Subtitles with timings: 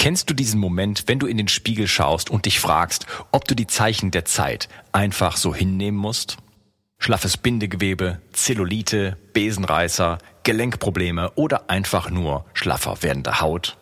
[0.00, 3.54] Kennst du diesen Moment, wenn du in den Spiegel schaust und dich fragst, ob du
[3.54, 6.38] die Zeichen der Zeit einfach so hinnehmen musst?
[6.98, 13.76] Schlaffes Bindegewebe, Zellulite, Besenreißer, Gelenkprobleme oder einfach nur schlaffer werdende Haut?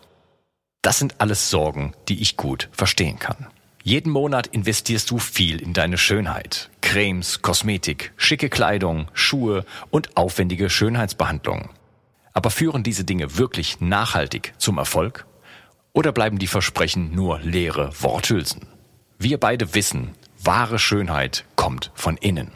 [0.81, 3.47] Das sind alles Sorgen, die ich gut verstehen kann.
[3.81, 6.69] Jeden Monat investierst du viel in deine Schönheit.
[6.81, 11.69] Cremes, Kosmetik, schicke Kleidung, Schuhe und aufwendige Schönheitsbehandlungen.
[12.33, 15.25] Aber führen diese Dinge wirklich nachhaltig zum Erfolg?
[15.93, 18.67] Oder bleiben die Versprechen nur leere Worthülsen?
[19.17, 22.51] Wir beide wissen, wahre Schönheit kommt von innen.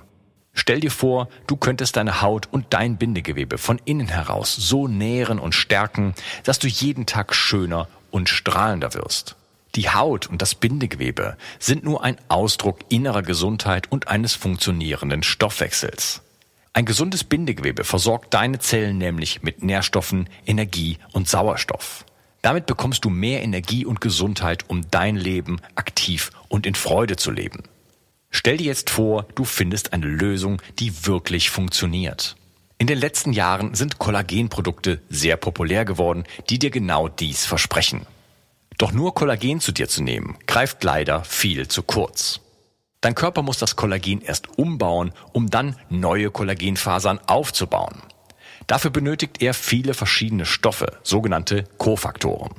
[0.53, 5.39] Stell dir vor, du könntest deine Haut und dein Bindegewebe von innen heraus so nähren
[5.39, 9.35] und stärken, dass du jeden Tag schöner und strahlender wirst.
[9.75, 16.21] Die Haut und das Bindegewebe sind nur ein Ausdruck innerer Gesundheit und eines funktionierenden Stoffwechsels.
[16.73, 22.05] Ein gesundes Bindegewebe versorgt deine Zellen nämlich mit Nährstoffen, Energie und Sauerstoff.
[22.43, 27.31] Damit bekommst du mehr Energie und Gesundheit, um dein Leben aktiv und in Freude zu
[27.31, 27.63] leben.
[28.29, 32.35] Stell dir jetzt vor, du findest eine Lösung, die wirklich funktioniert.
[32.77, 38.05] In den letzten Jahren sind Kollagenprodukte sehr populär geworden, die dir genau dies versprechen.
[38.77, 42.41] Doch nur Kollagen zu dir zu nehmen, greift leider viel zu kurz.
[42.99, 48.01] Dein Körper muss das Kollagen erst umbauen, um dann neue Kollagenfasern aufzubauen.
[48.67, 52.53] Dafür benötigt er viele verschiedene Stoffe, sogenannte Kofaktoren.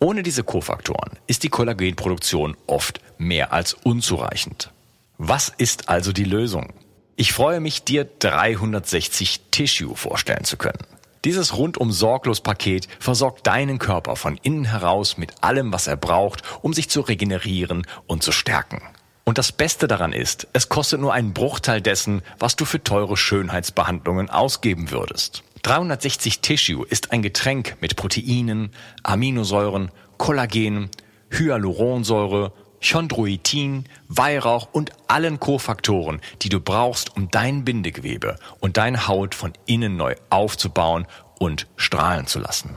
[0.00, 4.70] Ohne diese Kofaktoren ist die Kollagenproduktion oft mehr als unzureichend.
[5.18, 6.72] Was ist also die Lösung?
[7.16, 10.86] Ich freue mich, dir 360 Tissue vorstellen zu können.
[11.24, 16.42] Dieses rundum sorglos Paket versorgt deinen Körper von innen heraus mit allem, was er braucht,
[16.62, 18.82] um sich zu regenerieren und zu stärken.
[19.28, 23.16] Und das Beste daran ist, es kostet nur einen Bruchteil dessen, was du für teure
[23.16, 25.42] Schönheitsbehandlungen ausgeben würdest.
[25.62, 28.70] 360 Tissue ist ein Getränk mit Proteinen,
[29.02, 30.90] Aminosäuren, Kollagen,
[31.30, 39.34] Hyaluronsäure, Chondroitin, Weihrauch und allen Kofaktoren, die du brauchst, um dein Bindegewebe und deine Haut
[39.34, 41.04] von innen neu aufzubauen
[41.40, 42.76] und strahlen zu lassen.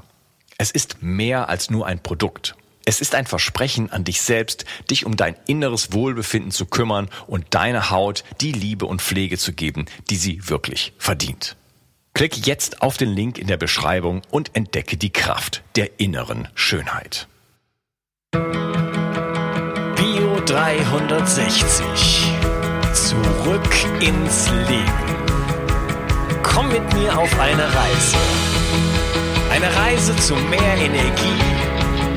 [0.57, 2.55] Es ist mehr als nur ein Produkt.
[2.89, 7.53] Es ist ein Versprechen an dich selbst, dich um dein inneres Wohlbefinden zu kümmern und
[7.53, 11.55] deiner Haut die Liebe und Pflege zu geben, die sie wirklich verdient.
[12.15, 17.27] Klick jetzt auf den Link in der Beschreibung und entdecke die Kraft der inneren Schönheit.
[18.31, 18.41] Bio
[20.47, 21.83] 360.
[22.91, 23.69] Zurück
[23.99, 25.15] ins Leben.
[26.41, 28.17] Komm mit mir auf eine Reise.
[29.51, 31.58] Eine Reise zu mehr Energie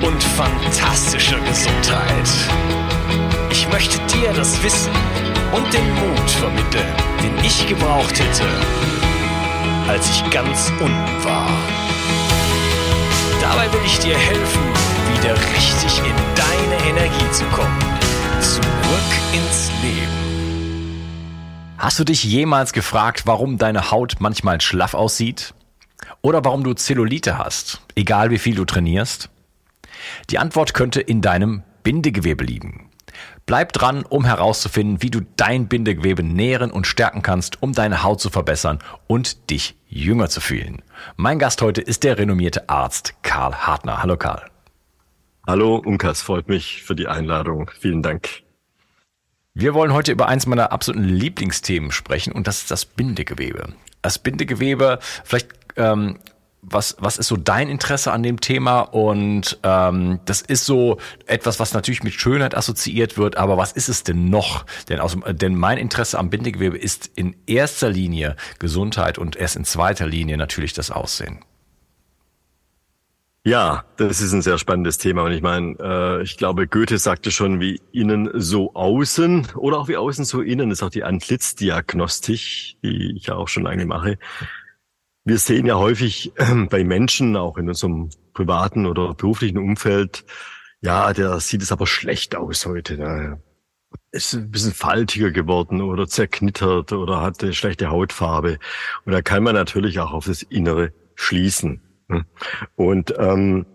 [0.03, 2.29] und fantastischer Gesundheit.
[3.51, 4.93] Ich möchte dir das Wissen
[5.53, 6.93] und den Mut vermitteln,
[7.23, 8.45] den ich gebraucht hätte,
[9.89, 11.49] als ich ganz unten war.
[13.41, 14.63] Dabei will ich dir helfen,
[15.15, 17.79] wieder richtig in deine Energie zu kommen.
[18.41, 20.97] Zurück ins Leben.
[21.79, 25.55] Hast du dich jemals gefragt, warum deine Haut manchmal schlaff aussieht?
[26.23, 29.32] Oder warum du Zellulite hast, egal wie viel du trainierst?
[30.31, 32.89] Die Antwort könnte in deinem Bindegewebe liegen.
[33.45, 38.21] Bleib dran, um herauszufinden, wie du dein Bindegewebe nähren und stärken kannst, um deine Haut
[38.21, 40.83] zu verbessern und dich jünger zu fühlen.
[41.17, 44.03] Mein Gast heute ist der renommierte Arzt Karl Hartner.
[44.03, 44.43] Hallo Karl.
[45.47, 47.71] Hallo Unkas, freut mich für die Einladung.
[47.79, 48.43] Vielen Dank.
[49.55, 53.75] Wir wollen heute über eins meiner absoluten Lieblingsthemen sprechen und das ist das Bindegewebe.
[54.01, 56.19] Das Bindegewebe, vielleicht ähm,
[56.63, 58.81] was, was ist so dein Interesse an dem Thema?
[58.81, 63.89] Und ähm, das ist so etwas, was natürlich mit Schönheit assoziiert wird, aber was ist
[63.89, 64.65] es denn noch?
[64.89, 69.65] Denn, aus, denn mein Interesse am Bindegewebe ist in erster Linie Gesundheit und erst in
[69.65, 71.45] zweiter Linie natürlich das Aussehen.
[73.45, 75.25] Ja, das ist ein sehr spannendes Thema.
[75.25, 79.89] Und ich meine, äh, ich glaube, Goethe sagte schon, wie innen so außen oder auch
[79.89, 84.17] wie außen so innen ist auch die Antlitzdiagnostik, die ich ja auch schon lange mache.
[85.25, 86.33] Wir sehen ja häufig
[86.71, 90.25] bei Menschen, auch in unserem privaten oder beruflichen Umfeld,
[90.81, 92.97] ja, der sieht es aber schlecht aus heute.
[92.97, 93.41] Der
[94.11, 98.59] ist ein bisschen faltiger geworden oder zerknittert oder hat eine schlechte Hautfarbe.
[99.05, 101.81] Und da kann man natürlich auch auf das Innere schließen.
[102.09, 102.25] Hm?
[102.75, 103.67] Und ähm,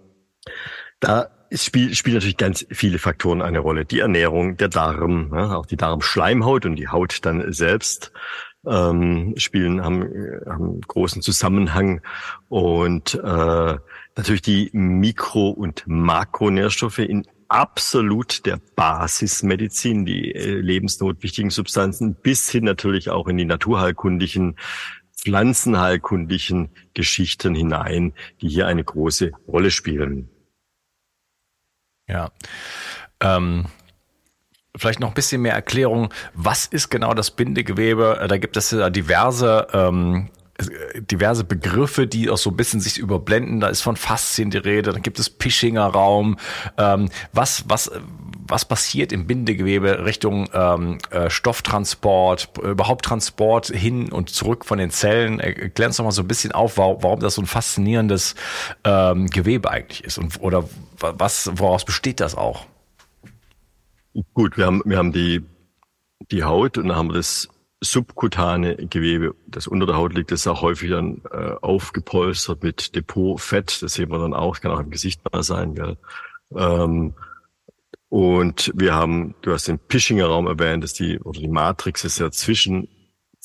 [0.99, 3.85] da spielt spielt natürlich ganz viele Faktoren eine Rolle.
[3.85, 8.11] Die Ernährung, der Darm, ja, auch die Darmschleimhaut und die Haut dann selbst
[8.67, 10.03] ähm, spielen, haben,
[10.45, 12.01] haben großen Zusammenhang
[12.49, 13.77] und äh,
[14.15, 22.65] natürlich die Mikro- und Makronährstoffe in absolut der Basismedizin, die äh, lebensnotwichtigen Substanzen, bis hin
[22.65, 24.57] natürlich auch in die naturheilkundlichen,
[25.15, 30.29] pflanzenheilkundlichen Geschichten hinein, die hier eine große Rolle spielen.
[32.07, 32.31] Ja.
[33.19, 33.65] Ähm,
[34.77, 36.13] vielleicht noch ein bisschen mehr Erklärung.
[36.33, 38.25] Was ist genau das Bindegewebe?
[38.27, 40.29] Da gibt es ja diverse ähm,
[40.95, 43.59] diverse Begriffe, die auch so ein bisschen sich überblenden.
[43.59, 46.37] Da ist von Faszien die Rede, dann gibt es Pischinger Raum.
[46.77, 47.91] Ähm, was, was,
[48.47, 54.89] was passiert im Bindegewebe Richtung ähm, äh, Stofftransport, überhaupt Transport hin und zurück von den
[54.89, 55.39] Zellen?
[55.39, 58.35] Erklär uns doch mal so ein bisschen auf, warum, warum das so ein faszinierendes
[58.83, 60.63] ähm, Gewebe eigentlich ist und oder
[60.99, 62.65] was, woraus besteht das auch?
[64.33, 65.43] Gut, wir haben, wir haben die,
[66.31, 67.49] die Haut und dann haben wir das
[67.81, 72.95] subkutane Gewebe, das unter der Haut liegt, das ist auch häufig dann äh, aufgepolstert mit
[72.95, 73.81] Depotfett.
[73.83, 75.75] Das sehen wir dann auch, kann auch im Gesicht mal sein.
[75.75, 75.97] Gell?
[76.55, 77.13] Ähm,
[78.09, 82.17] und wir haben, du hast den Pischinger Raum erwähnt, dass die, oder die Matrix ist
[82.17, 82.87] ja zwischen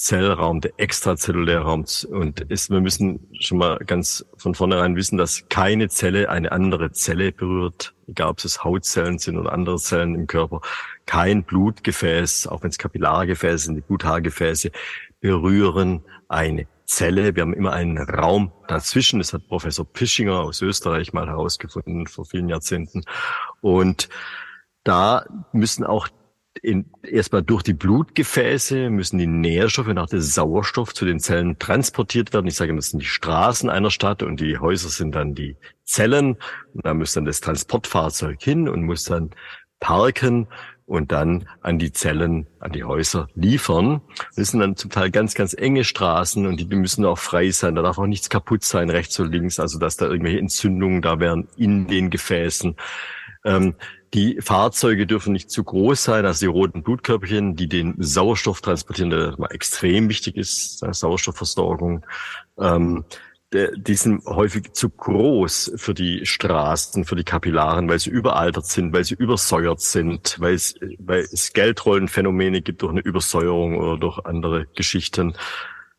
[0.02, 1.84] Zellraum, der extrazelluläre Raum.
[2.10, 6.90] Und ist, wir müssen schon mal ganz von vornherein wissen, dass keine Zelle eine andere
[6.90, 10.60] Zelle berührt, egal ob es Hautzellen sind oder andere Zellen im Körper.
[11.06, 14.72] Kein Blutgefäß, auch wenn es Kapillargefäße sind, die Bluthaargefäße,
[15.20, 17.37] berühren eine Zelle.
[17.37, 19.20] Wir haben immer einen Raum dazwischen.
[19.20, 23.04] Das hat Professor Pischinger aus Österreich mal herausgefunden vor vielen Jahrzehnten.
[23.60, 24.08] Und
[24.82, 26.08] da müssen auch
[27.02, 32.46] erstmal durch die Blutgefäße müssen die Nährstoffe nach dem Sauerstoff zu den Zellen transportiert werden.
[32.46, 36.37] Ich sage, das sind die Straßen einer Stadt und die Häuser sind dann die Zellen.
[36.75, 39.31] Und da muss dann das Transportfahrzeug hin und muss dann
[39.81, 40.46] parken
[40.87, 44.02] und dann an die Zellen, an die Häuser liefern.
[44.37, 47.75] Das sind dann zum Teil ganz, ganz enge Straßen und die müssen auch frei sein.
[47.75, 51.19] Da darf auch nichts kaputt sein, rechts und links, also dass da irgendwelche Entzündungen da
[51.19, 52.76] wären in den Gefäßen.
[53.44, 53.75] Ähm,
[54.14, 59.11] die Fahrzeuge dürfen nicht zu groß sein, also die roten Blutkörperchen, die den Sauerstoff transportieren,
[59.11, 62.05] der extrem wichtig ist, Sauerstoffversorgung.
[62.59, 63.05] Ähm,
[63.53, 68.94] die sind häufig zu groß für die Straßen, für die Kapillaren, weil sie überaltert sind,
[68.94, 74.25] weil sie übersäuert sind, weil es, weil es Geldrollenphänomene gibt durch eine Übersäuerung oder durch
[74.25, 75.35] andere Geschichten.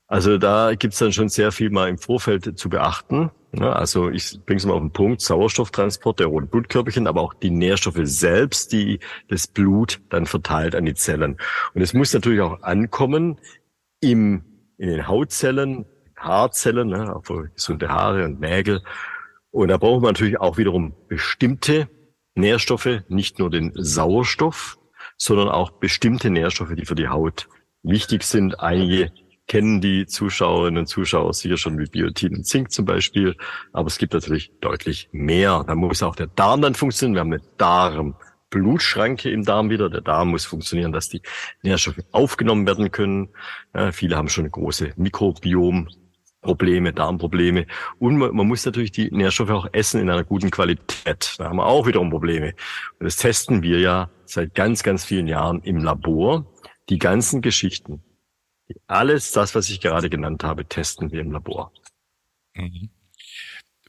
[0.08, 3.30] Also da gibt's dann schon sehr viel mal im Vorfeld zu beachten.
[3.56, 7.36] Ja, also ich bringe es mal auf den Punkt, Sauerstofftransport der roten Blutkörperchen, aber auch
[7.36, 11.38] die Nährstoffe selbst, die das Blut dann verteilt an die Zellen.
[11.76, 13.40] Und es muss natürlich auch ankommen
[14.00, 14.44] im,
[14.78, 15.86] in den Hautzellen,
[16.18, 18.82] Haarzellen, ne, für gesunde Haare und Nägel.
[19.52, 21.88] Und da braucht man natürlich auch wiederum bestimmte
[22.34, 24.80] Nährstoffe, nicht nur den Sauerstoff,
[25.18, 27.48] sondern auch bestimmte Nährstoffe, die für die Haut
[27.84, 28.60] wichtig sind.
[28.60, 29.12] Einige
[29.48, 33.36] kennen die Zuschauerinnen und Zuschauer sicher schon wie Biotin und Zink zum Beispiel.
[33.72, 35.64] Aber es gibt natürlich deutlich mehr.
[35.68, 37.16] Da muss auch der Darm dann funktionieren.
[37.16, 39.90] Wir haben eine Darm-Blutschranke im Darm wieder.
[39.90, 41.22] Der Darm muss funktionieren, dass die
[41.62, 43.30] Nährstoffe aufgenommen werden können.
[43.76, 45.90] Ja, viele haben schon große Mikrobiom
[46.44, 47.66] Probleme, Darmprobleme.
[47.98, 51.36] Und man, man, muss natürlich die Nährstoffe auch essen in einer guten Qualität.
[51.38, 52.54] Da haben wir auch wiederum Probleme.
[53.00, 56.46] Und das testen wir ja seit ganz, ganz vielen Jahren im Labor.
[56.90, 58.04] Die ganzen Geschichten,
[58.88, 61.72] alles das, was ich gerade genannt habe, testen wir im Labor.
[62.56, 62.90] Mhm.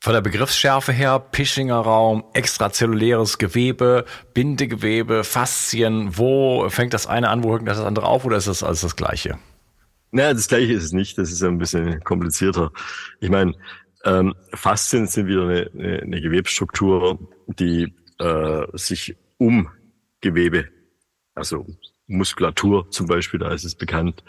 [0.00, 4.04] Von der Begriffsschärfe her, Pischinger Raum, extrazelluläres Gewebe,
[4.34, 8.62] Bindegewebe, Faszien, wo fängt das eine an, wo hört das andere auf oder ist das
[8.62, 9.38] alles das Gleiche?
[10.10, 12.70] Naja, das Gleiche ist es nicht, das ist ein bisschen komplizierter.
[13.20, 13.54] Ich meine,
[14.04, 19.70] ähm, Faszien sind wieder eine, eine, eine Gewebstruktur, die äh, sich um
[20.20, 20.68] Gewebe,
[21.34, 21.66] also
[22.06, 24.22] Muskulatur zum Beispiel, da ist es bekannt,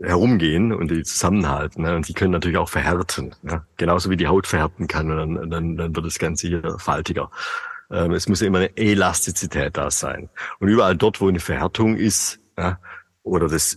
[0.00, 1.82] herumgehen und die zusammenhalten.
[1.82, 1.96] Ne?
[1.96, 3.34] Und die können natürlich auch verhärten.
[3.42, 3.64] Ne?
[3.76, 5.10] Genauso wie die Haut verhärten kann.
[5.10, 7.30] Und dann, dann, dann wird das Ganze hier faltiger.
[7.90, 10.28] Ähm, es muss ja immer eine Elastizität da sein.
[10.60, 12.78] Und überall dort, wo eine Verhärtung ist, ja,
[13.22, 13.76] oder das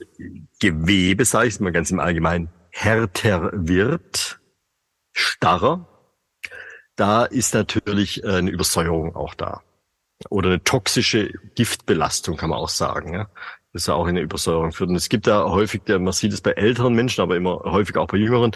[0.60, 4.40] Gewebe, sage ich mal ganz im Allgemeinen, härter wird,
[5.14, 5.88] starrer,
[6.96, 9.62] da ist natürlich eine Übersäuerung auch da.
[10.30, 13.14] Oder eine toxische Giftbelastung, kann man auch sagen.
[13.14, 13.28] Ja?
[13.74, 14.90] Das ja auch in eine Übersäuerung führt.
[14.90, 18.08] Und es gibt da häufig, man sieht es bei älteren Menschen, aber immer häufig auch
[18.08, 18.52] bei jüngeren,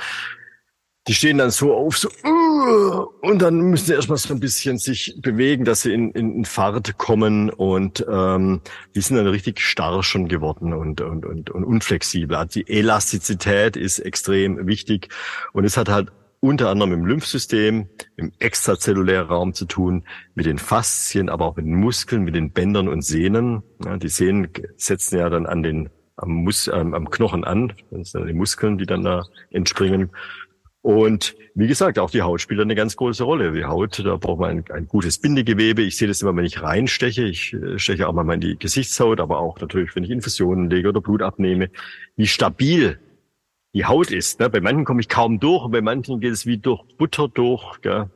[1.08, 4.80] die stehen dann so auf, so, uh, und dann müssen sie erstmal so ein bisschen
[4.80, 8.62] sich bewegen, dass sie in, in, in Fahrt kommen und ähm,
[8.96, 12.36] die sind dann richtig starr schon geworden und, und, und, und unflexibel.
[12.36, 15.10] Also die Elastizität ist extrem wichtig
[15.54, 16.12] und es hat halt
[16.46, 20.04] unter anderem im Lymphsystem, im extrazellulären Raum zu tun,
[20.36, 23.64] mit den Faszien, aber auch mit den Muskeln, mit den Bändern und Sehnen.
[23.84, 28.12] Ja, die Sehnen setzen ja dann an den am, Mus ähm, am Knochen an, das
[28.12, 30.12] sind die Muskeln, die dann da entspringen.
[30.84, 33.52] Und wie gesagt, auch die Haut spielt eine ganz große Rolle.
[33.54, 35.82] Die Haut, da braucht man ein, ein gutes Bindegewebe.
[35.82, 37.24] Ich sehe das immer, wenn ich reinsteche.
[37.24, 40.90] Ich äh, steche auch mal in die Gesichtshaut, aber auch natürlich, wenn ich Infusionen lege
[40.90, 41.72] oder Blut abnehme.
[42.16, 43.00] Wie stabil
[43.76, 44.40] die Haut ist.
[44.40, 44.50] Ne?
[44.50, 47.82] Bei manchen komme ich kaum durch bei manchen geht es wie durch Butter durch.
[47.82, 48.10] Gell?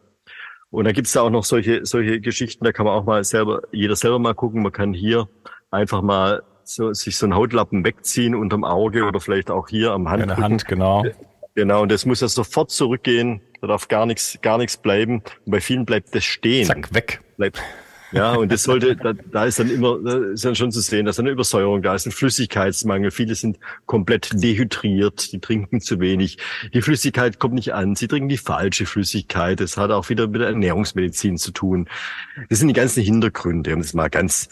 [0.72, 3.62] Und da gibt's da auch noch solche, solche Geschichten, da kann man auch mal selber,
[3.72, 4.64] jeder selber mal gucken.
[4.64, 5.28] Man kann hier
[5.70, 10.10] einfach mal so, sich so einen Hautlappen wegziehen unterm Auge oder vielleicht auch hier am
[10.10, 10.22] Hand.
[10.22, 11.04] In der Hand, genau.
[11.56, 13.42] Genau, und das muss ja sofort zurückgehen.
[13.60, 15.24] Da darf gar nichts, gar nichts bleiben.
[15.46, 16.66] Und bei vielen bleibt das stehen.
[16.66, 17.22] Zack, weg.
[17.36, 17.62] Bleibt,
[18.12, 21.06] ja, und das sollte, da, da ist dann immer, da ist dann schon zu sehen,
[21.06, 23.12] da ist eine Übersäuerung, da ist ein Flüssigkeitsmangel.
[23.12, 26.38] Viele sind komplett dehydriert, die trinken zu wenig.
[26.74, 29.60] Die Flüssigkeit kommt nicht an, sie trinken die falsche Flüssigkeit.
[29.60, 31.88] Das hat auch wieder mit der Ernährungsmedizin zu tun.
[32.50, 34.50] Das sind die ganzen Hintergründe, um das mal ganz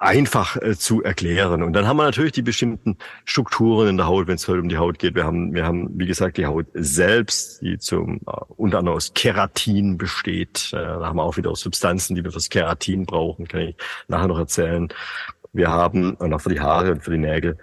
[0.00, 1.62] einfach äh, zu erklären.
[1.62, 4.68] Und dann haben wir natürlich die bestimmten Strukturen in der Haut, wenn es heute um
[4.68, 5.14] die Haut geht.
[5.14, 9.12] Wir haben, wir haben, wie gesagt, die Haut selbst, die zum äh, unter anderem aus
[9.14, 10.70] Keratin besteht.
[10.72, 13.76] Äh, da haben wir auch wieder Substanzen, die wir fürs Keratin brauchen, kann ich
[14.08, 14.88] nachher noch erzählen.
[15.52, 17.58] Wir haben, und auch für die Haare und für die Nägel,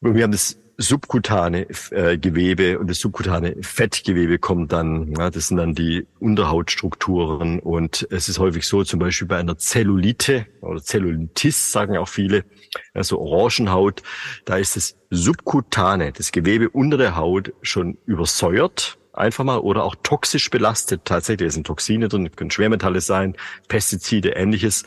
[0.00, 5.58] wir haben das subkutane äh, Gewebe und das subkutane Fettgewebe kommt dann, ja, das sind
[5.58, 11.72] dann die Unterhautstrukturen und es ist häufig so, zum Beispiel bei einer Zellulite oder Zellulitis
[11.72, 12.44] sagen auch viele,
[12.92, 14.02] also Orangenhaut,
[14.44, 19.94] da ist das subkutane, das Gewebe unter der Haut schon übersäuert, einfach mal oder auch
[20.02, 21.02] toxisch belastet.
[21.04, 23.36] Tatsächlich sind Toxine drin, können Schwermetalle sein,
[23.68, 24.84] Pestizide, ähnliches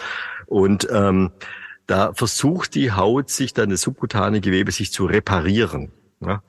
[0.47, 1.31] und ähm,
[1.87, 5.91] da versucht die Haut sich dann das subkutane Gewebe sich zu reparieren.
[6.19, 6.43] Ja?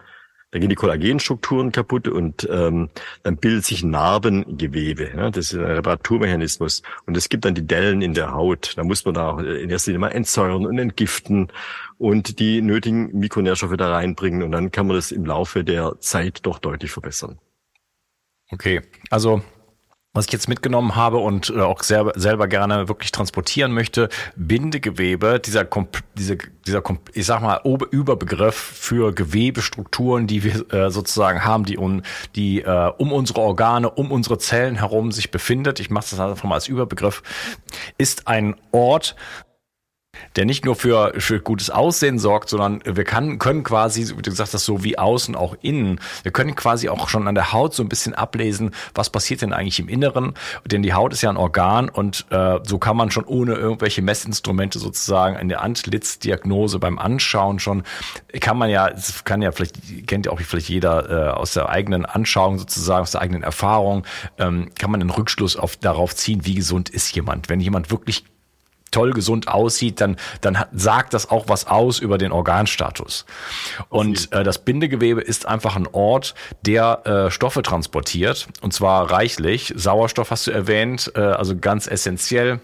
[0.50, 2.88] Dann gehen die Kollagenstrukturen kaputt und ähm,
[3.22, 5.12] dann bildet sich Narbengewebe.
[5.14, 5.30] Ja?
[5.30, 6.82] Das ist ein Reparaturmechanismus.
[7.06, 8.72] Und es gibt dann die Dellen in der Haut.
[8.76, 11.52] Da muss man da auch in erster Linie mal entsäuern und entgiften
[11.98, 14.42] und die nötigen Mikronährstoffe da reinbringen.
[14.42, 17.38] Und dann kann man das im Laufe der Zeit doch deutlich verbessern.
[18.50, 18.80] Okay,
[19.10, 19.42] also
[20.18, 25.40] was ich jetzt mitgenommen habe und äh, auch selber, selber gerne wirklich transportieren möchte, Bindegewebe,
[25.40, 25.66] dieser,
[26.16, 26.82] diese, dieser
[27.12, 27.60] ich sag mal,
[27.90, 32.02] Überbegriff für Gewebestrukturen, die wir äh, sozusagen haben, die, um,
[32.34, 36.44] die äh, um unsere Organe, um unsere Zellen herum sich befindet, ich mache das einfach
[36.44, 37.22] mal als Überbegriff,
[37.96, 39.14] ist ein Ort,
[40.36, 44.30] der nicht nur für, für gutes Aussehen sorgt, sondern wir kann, können quasi, wie du
[44.30, 47.74] gesagt hast, so wie außen auch innen, wir können quasi auch schon an der Haut
[47.74, 50.34] so ein bisschen ablesen, was passiert denn eigentlich im Inneren.
[50.64, 54.02] Denn die Haut ist ja ein Organ und äh, so kann man schon ohne irgendwelche
[54.02, 57.82] Messinstrumente sozusagen in der Antlitzdiagnose beim Anschauen schon,
[58.40, 58.90] kann man ja,
[59.24, 63.12] kann ja vielleicht, kennt ja auch vielleicht jeder äh, aus der eigenen Anschauung sozusagen, aus
[63.12, 64.04] der eigenen Erfahrung,
[64.38, 67.48] ähm, kann man einen Rückschluss auf, darauf ziehen, wie gesund ist jemand.
[67.48, 68.24] Wenn jemand wirklich
[68.90, 73.24] toll gesund aussieht, dann, dann sagt das auch was aus über den Organstatus.
[73.88, 79.72] Und äh, das Bindegewebe ist einfach ein Ort, der äh, Stoffe transportiert, und zwar reichlich.
[79.76, 82.60] Sauerstoff hast du erwähnt, äh, also ganz essentiell.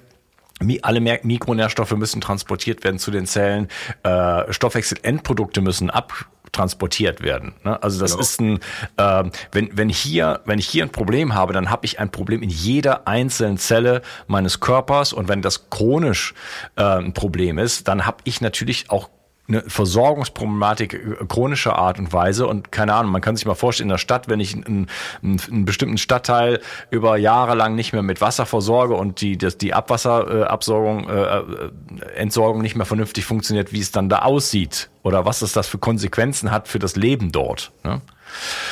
[0.82, 3.68] Alle Mikronährstoffe müssen transportiert werden zu den Zellen.
[4.04, 7.54] Äh, Stoffwechselendprodukte müssen ab transportiert werden.
[7.64, 7.82] Ne?
[7.82, 8.22] Also das genau.
[8.22, 8.58] ist ein,
[8.96, 12.42] äh, wenn, wenn hier, wenn ich hier ein Problem habe, dann habe ich ein Problem
[12.42, 16.34] in jeder einzelnen Zelle meines Körpers und wenn das chronisch
[16.76, 19.10] äh, ein Problem ist, dann habe ich natürlich auch
[19.46, 23.88] eine Versorgungsproblematik äh, chronischer Art und Weise und keine Ahnung, man kann sich mal vorstellen,
[23.88, 24.88] in der Stadt, wenn ich einen,
[25.22, 26.60] einen, bestimmten Stadtteil
[26.90, 31.70] über Jahre lang nicht mehr mit Wasser versorge und die, das, die Abwasserabsorgung, äh, äh,
[32.14, 35.78] Entsorgung nicht mehr vernünftig funktioniert, wie es dann da aussieht oder was es das für
[35.78, 37.72] Konsequenzen hat für das Leben dort.
[37.82, 38.00] Ne?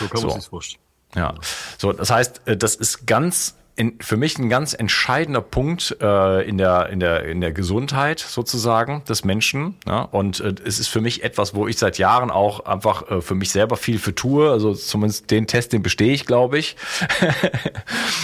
[0.00, 0.37] So kann man so.
[0.38, 0.83] sich vorstellen.
[1.14, 1.35] Ja,
[1.76, 6.49] so das heißt, äh, das ist ganz in, für mich ein ganz entscheidender Punkt äh,
[6.49, 9.76] in, der, in, der, in der Gesundheit sozusagen des Menschen.
[9.87, 10.02] Ja?
[10.02, 13.35] Und äh, es ist für mich etwas, wo ich seit Jahren auch einfach äh, für
[13.35, 14.50] mich selber viel für tue.
[14.50, 16.76] Also zumindest den Test, den bestehe ich, glaube ich.
[17.21, 17.31] das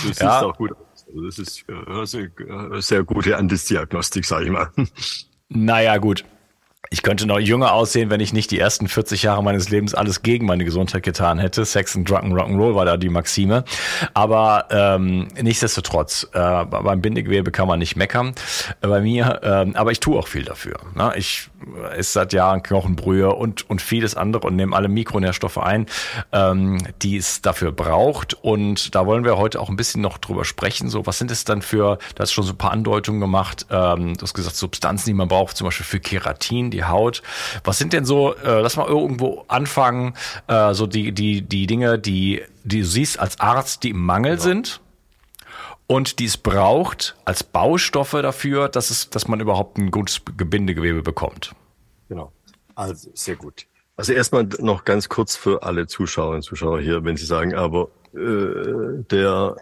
[0.03, 0.43] siehst ja.
[0.43, 1.07] auch gut aus.
[1.07, 4.71] Also das ist äh, sehr, äh, sehr gute Antisdiagnostik, sage ich mal.
[5.49, 6.25] Naja, gut.
[6.91, 10.23] Ich könnte noch jünger aussehen, wenn ich nicht die ersten 40 Jahre meines Lebens alles
[10.23, 11.65] gegen meine Gesundheit getan hätte.
[11.65, 13.65] Sex and and Rock'n'Roll war da die Maxime.
[14.15, 18.35] Aber ähm, nichtsdestotrotz, äh, beim Bindegewebe kann man nicht meckern.
[18.81, 20.79] Äh, bei mir, äh, aber ich tue auch viel dafür.
[20.95, 21.13] Ne?
[21.17, 21.51] Ich
[21.97, 25.87] esse seit Jahren Knochenbrühe und, und vieles andere und nehme alle Mikronährstoffe ein,
[26.33, 28.35] ähm, die es dafür braucht.
[28.35, 30.89] Und da wollen wir heute auch ein bisschen noch drüber sprechen.
[30.89, 34.17] So, was sind es dann für, da hast schon so ein paar Andeutungen gemacht, ähm,
[34.17, 37.23] du hast gesagt, Substanzen, die man braucht, zum Beispiel für Keratin, die Haut.
[37.65, 40.15] Was sind denn so, äh, lass mal irgendwo anfangen,
[40.47, 44.35] äh, so die, die, die Dinge, die, die du siehst als Arzt, die im Mangel
[44.35, 44.41] ja.
[44.41, 44.81] sind?
[45.89, 51.03] und die es braucht als Baustoffe dafür, dass es, dass man überhaupt ein gutes Gebindegewebe
[51.03, 51.55] bekommt.
[52.09, 52.31] Genau.
[52.75, 53.67] Also sehr gut.
[53.97, 57.89] Also erstmal noch ganz kurz für alle Zuschauerinnen und Zuschauer hier, wenn Sie sagen, aber
[58.15, 59.57] äh, der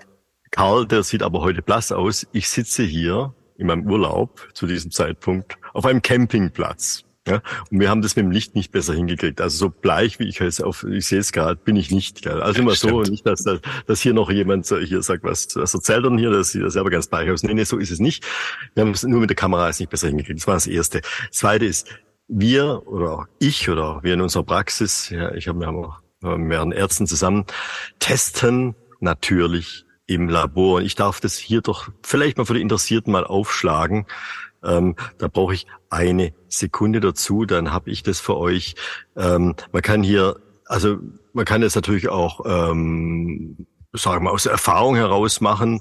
[0.51, 2.27] Karl, der sieht aber heute blass aus.
[2.33, 7.06] Ich sitze hier in meinem Urlaub zu diesem Zeitpunkt auf einem Campingplatz.
[7.27, 9.41] Ja, und wir haben das mit dem Licht nicht besser hingekriegt.
[9.41, 12.23] Also so bleich, wie ich es auf, ich sehe es gerade, bin ich nicht.
[12.23, 12.41] Gell?
[12.41, 16.11] Also immer so, nicht, dass, dass hier noch jemand hier sagt, was, was erzählt er
[16.11, 17.43] denn hier, das sieht ja selber ganz bleich aus.
[17.43, 18.25] Nee, nee, so ist es nicht.
[18.75, 20.39] Wir haben es nur mit der Kamera es nicht besser hingekriegt.
[20.39, 21.01] Das war das Erste.
[21.01, 21.89] Das Zweite ist,
[22.29, 26.39] wir oder auch ich oder auch wir in unserer Praxis, ja, ich habe mir mit
[26.39, 27.45] mehreren Ärzten zusammen,
[27.99, 30.77] testen natürlich im Labor.
[30.77, 34.07] Und ich darf das hier doch vielleicht mal für die Interessierten mal aufschlagen.
[34.65, 38.75] Ähm, da brauche ich eine Sekunde dazu, dann habe ich das für euch.
[39.17, 40.37] Ähm, man kann hier,
[40.67, 40.99] also
[41.33, 45.81] man kann es natürlich auch, ähm, sagen wir, aus der Erfahrung heraus machen,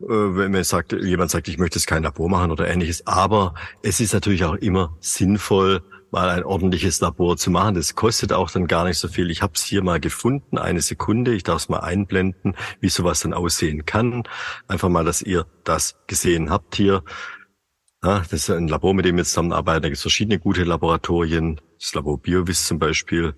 [0.00, 3.06] äh, wenn man sagt, jemand sagt, ich möchte jetzt kein Labor machen oder ähnliches.
[3.06, 7.74] Aber es ist natürlich auch immer sinnvoll, mal ein ordentliches Labor zu machen.
[7.74, 9.30] Das kostet auch dann gar nicht so viel.
[9.30, 11.34] Ich habe es hier mal gefunden, eine Sekunde.
[11.34, 14.22] Ich darf es mal einblenden, wie sowas dann aussehen kann.
[14.68, 17.02] Einfach mal, dass ihr das gesehen habt hier.
[18.04, 19.82] Ja, das ist ein Labor, mit dem wir zusammenarbeiten.
[19.82, 21.60] Da gibt es verschiedene gute Laboratorien.
[21.78, 23.34] Das Labor BioVis zum Beispiel.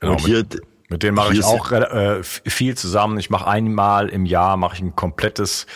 [0.00, 3.18] Genau, und hier, mit, mit denen mache ich auch äh, viel zusammen.
[3.18, 5.66] Ich mache einmal im Jahr mache ich ein komplettes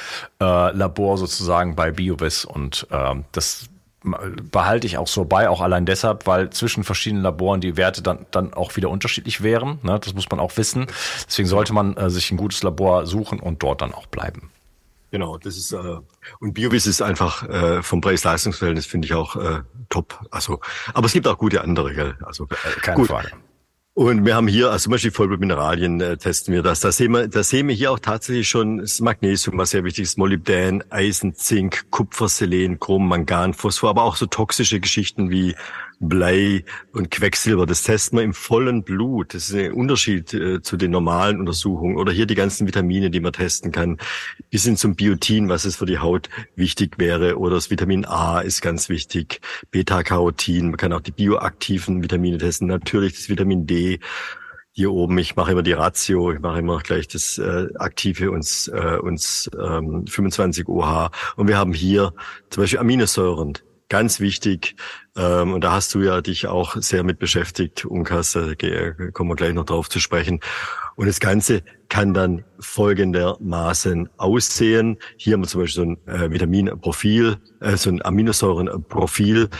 [0.40, 3.68] äh, Labor sozusagen bei BioVis und äh, das
[4.04, 8.26] behalte ich auch so bei, auch allein deshalb, weil zwischen verschiedenen Laboren die Werte dann,
[8.30, 9.78] dann auch wieder unterschiedlich wären.
[9.82, 10.00] Ne?
[10.00, 10.86] Das muss man auch wissen.
[11.28, 14.50] Deswegen sollte man äh, sich ein gutes Labor suchen und dort dann auch bleiben.
[15.12, 15.98] Genau, das ist äh,
[16.40, 20.18] und Biovis ist einfach äh, vom Preis-Leistungs-Verhältnis finde ich auch äh, top.
[20.30, 20.60] Also,
[20.94, 22.16] aber es gibt auch gute andere, gell?
[22.22, 23.08] Also äh, keine gut.
[23.08, 23.30] Frage.
[23.94, 26.80] Und wir haben hier, also zum Beispiel Vollblutmineralien äh, testen wir das.
[26.80, 30.04] Da sehen wir, da sehen wir hier auch tatsächlich schon das Magnesium, was sehr wichtig
[30.04, 35.54] ist, Molybdän, Eisen, Zink, Kupfer, Selen, Chrom, Mangan, Phosphor, aber auch so toxische Geschichten wie
[36.02, 37.64] Blei und Quecksilber.
[37.64, 39.34] Das testen wir im vollen Blut.
[39.34, 41.96] Das ist ein Unterschied äh, zu den normalen Untersuchungen.
[41.96, 43.98] Oder hier die ganzen Vitamine, die man testen kann.
[44.50, 47.38] Bis hin zum Biotin, was es für die Haut wichtig wäre.
[47.38, 49.40] Oder das Vitamin A ist ganz wichtig.
[49.70, 50.66] Beta-Carotin.
[50.66, 52.66] Man kann auch die bioaktiven Vitamine testen.
[52.66, 54.00] Natürlich das Vitamin D
[54.74, 58.68] hier oben, ich mache immer die Ratio, ich mache immer gleich das äh, aktive uns,
[58.68, 62.14] äh, uns ähm, 25 OH und wir haben hier
[62.48, 63.58] zum Beispiel Aminosäuren,
[63.92, 64.74] ganz wichtig.
[65.16, 68.54] Ähm, und da hast du ja dich auch sehr mit beschäftigt, Unkas, da
[69.12, 70.40] kommen wir gleich noch drauf zu sprechen.
[70.96, 74.96] Und das Ganze kann dann folgendermaßen aussehen.
[75.18, 79.50] Hier haben wir zum Beispiel so ein äh, Vitaminprofil, äh, so ein Aminosäurenprofil,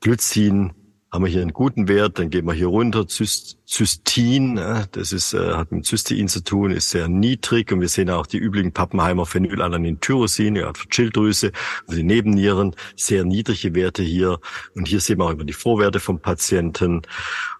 [0.00, 0.72] Glycin,
[1.12, 4.56] haben wir hier einen guten Wert, dann gehen wir hier runter, Zystin,
[4.92, 7.70] das ist, äh, hat mit Cystein zu tun, ist sehr niedrig.
[7.70, 11.52] Und wir sehen auch die üblichen Pappenheimer Phenylalanin Tyrosin, ja, für Schilddrüse,
[11.86, 14.38] für die Nebennieren, sehr niedrige Werte hier.
[14.74, 17.02] Und hier sehen wir auch immer die Vorwerte vom Patienten.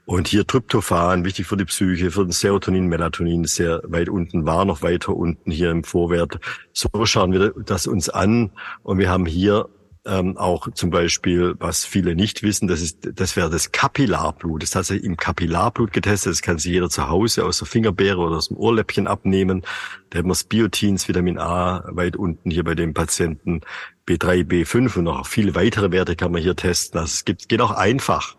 [0.06, 4.64] Und hier Tryptophan, wichtig für die Psyche, für den Serotonin, Melatonin, sehr weit unten war,
[4.64, 6.40] noch weiter unten hier im Vorwert.
[6.72, 8.50] So schauen wir das uns an.
[8.82, 9.68] Und wir haben hier
[10.04, 14.62] ähm, auch zum Beispiel, was viele nicht wissen, das ist, das wäre das Kapillarblut.
[14.62, 16.32] Das hat sich im Kapillarblut getestet.
[16.32, 19.62] Das kann sich jeder zu Hause aus der Fingerbeere oder aus dem Ohrläppchen abnehmen.
[20.10, 23.60] Da haben wir das Biotins, Vitamin A weit unten hier bei dem Patienten,
[24.06, 26.98] B3, B5 und noch viele weitere Werte kann man hier testen.
[26.98, 28.36] Also es gibt, geht auch einfach.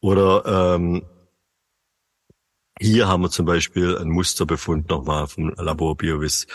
[0.00, 1.02] Oder ähm,
[2.78, 6.46] hier haben wir zum Beispiel ein Musterbefund nochmal vom Labor Biovis.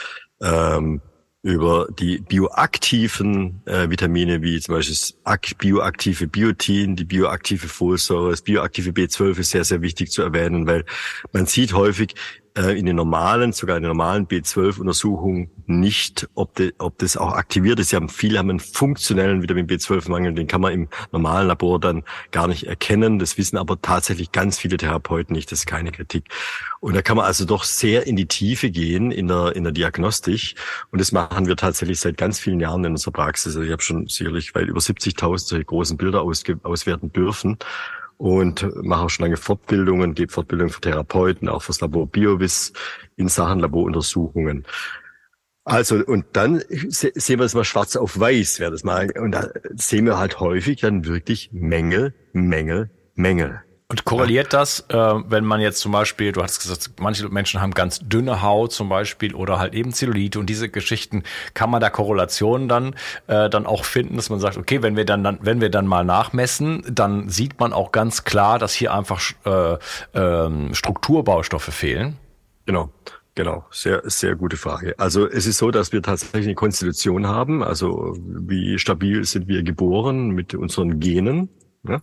[0.42, 1.02] Ähm,
[1.44, 8.42] über die bioaktiven äh, Vitamine, wie zum Beispiel das bioaktive Biotin, die bioaktive Folsäure, das
[8.42, 10.84] bioaktive B12 ist sehr, sehr wichtig zu erwähnen, weil
[11.32, 12.16] man sieht häufig,
[12.58, 17.80] in den normalen, sogar in den normalen B12-Untersuchungen nicht, ob, de, ob das auch aktiviert
[17.80, 17.90] ist.
[17.90, 22.04] Sie haben viele haben einen funktionellen Vitamin B12-Mangel, den kann man im normalen Labor dann
[22.32, 23.20] gar nicht erkennen.
[23.20, 25.52] Das wissen aber tatsächlich ganz viele Therapeuten nicht.
[25.52, 26.26] Das ist keine Kritik.
[26.80, 29.74] Und da kann man also doch sehr in die Tiefe gehen in der, in der
[29.74, 30.56] Diagnostik.
[30.92, 33.56] Und das machen wir tatsächlich seit ganz vielen Jahren in unserer Praxis.
[33.56, 37.58] Also ich habe schon sicherlich weit über 70.000 solche großen Bilder auswerten dürfen
[38.18, 42.74] und mache auch schon lange Fortbildungen, gebe Fortbildungen für Therapeuten, auch fürs Labor Biovis
[43.16, 44.66] in Sachen Laboruntersuchungen.
[45.64, 49.12] Also, und dann sehen wir es mal schwarz auf weiß, wäre das mal.
[49.20, 53.64] Und da sehen wir halt häufig dann wirklich Mängel, Mängel, Mängel.
[53.90, 57.72] Und korreliert das, äh, wenn man jetzt zum Beispiel, du hast gesagt, manche Menschen haben
[57.72, 61.24] ganz dünne Haut zum Beispiel oder halt eben Zellulite und diese Geschichten,
[61.54, 62.96] kann man da Korrelationen dann
[63.28, 65.88] äh, dann auch finden, dass man sagt, okay, wenn wir dann, dann wenn wir dann
[65.88, 69.78] mal nachmessen, dann sieht man auch ganz klar, dass hier einfach äh,
[70.20, 72.18] äh, Strukturbaustoffe fehlen.
[72.66, 72.90] Genau.
[73.36, 74.96] Genau, sehr, sehr gute Frage.
[74.98, 77.64] Also es ist so, dass wir tatsächlich eine Konstitution haben.
[77.64, 81.48] Also wie stabil sind wir geboren mit unseren Genen.
[81.88, 82.02] Ja?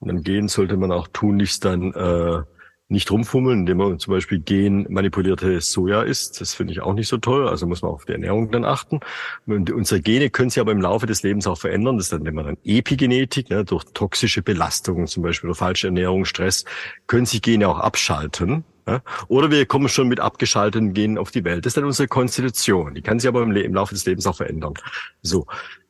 [0.00, 2.42] Und am Gehen sollte man auch tunlichst dann äh,
[2.90, 6.40] nicht rumfummeln, indem man zum Beispiel genmanipulierte Soja isst.
[6.40, 7.46] Das finde ich auch nicht so toll.
[7.46, 9.00] Also muss man auf die Ernährung dann achten.
[9.46, 11.98] Und unsere Gene können sich aber im Laufe des Lebens auch verändern.
[11.98, 13.50] Das nennt man dann Epigenetik.
[13.50, 13.64] Ne?
[13.64, 16.64] Durch toxische Belastungen, zum Beispiel durch falsche Ernährung, Stress,
[17.06, 18.64] können sich Gene auch abschalten.
[18.86, 19.02] Ja?
[19.28, 21.66] Oder wir kommen schon mit abgeschalteten Genen auf die Welt.
[21.66, 22.94] Das ist dann unsere Konstitution.
[22.94, 24.74] Die kann sich aber im, im Laufe des Lebens auch verändern.
[25.20, 25.46] So.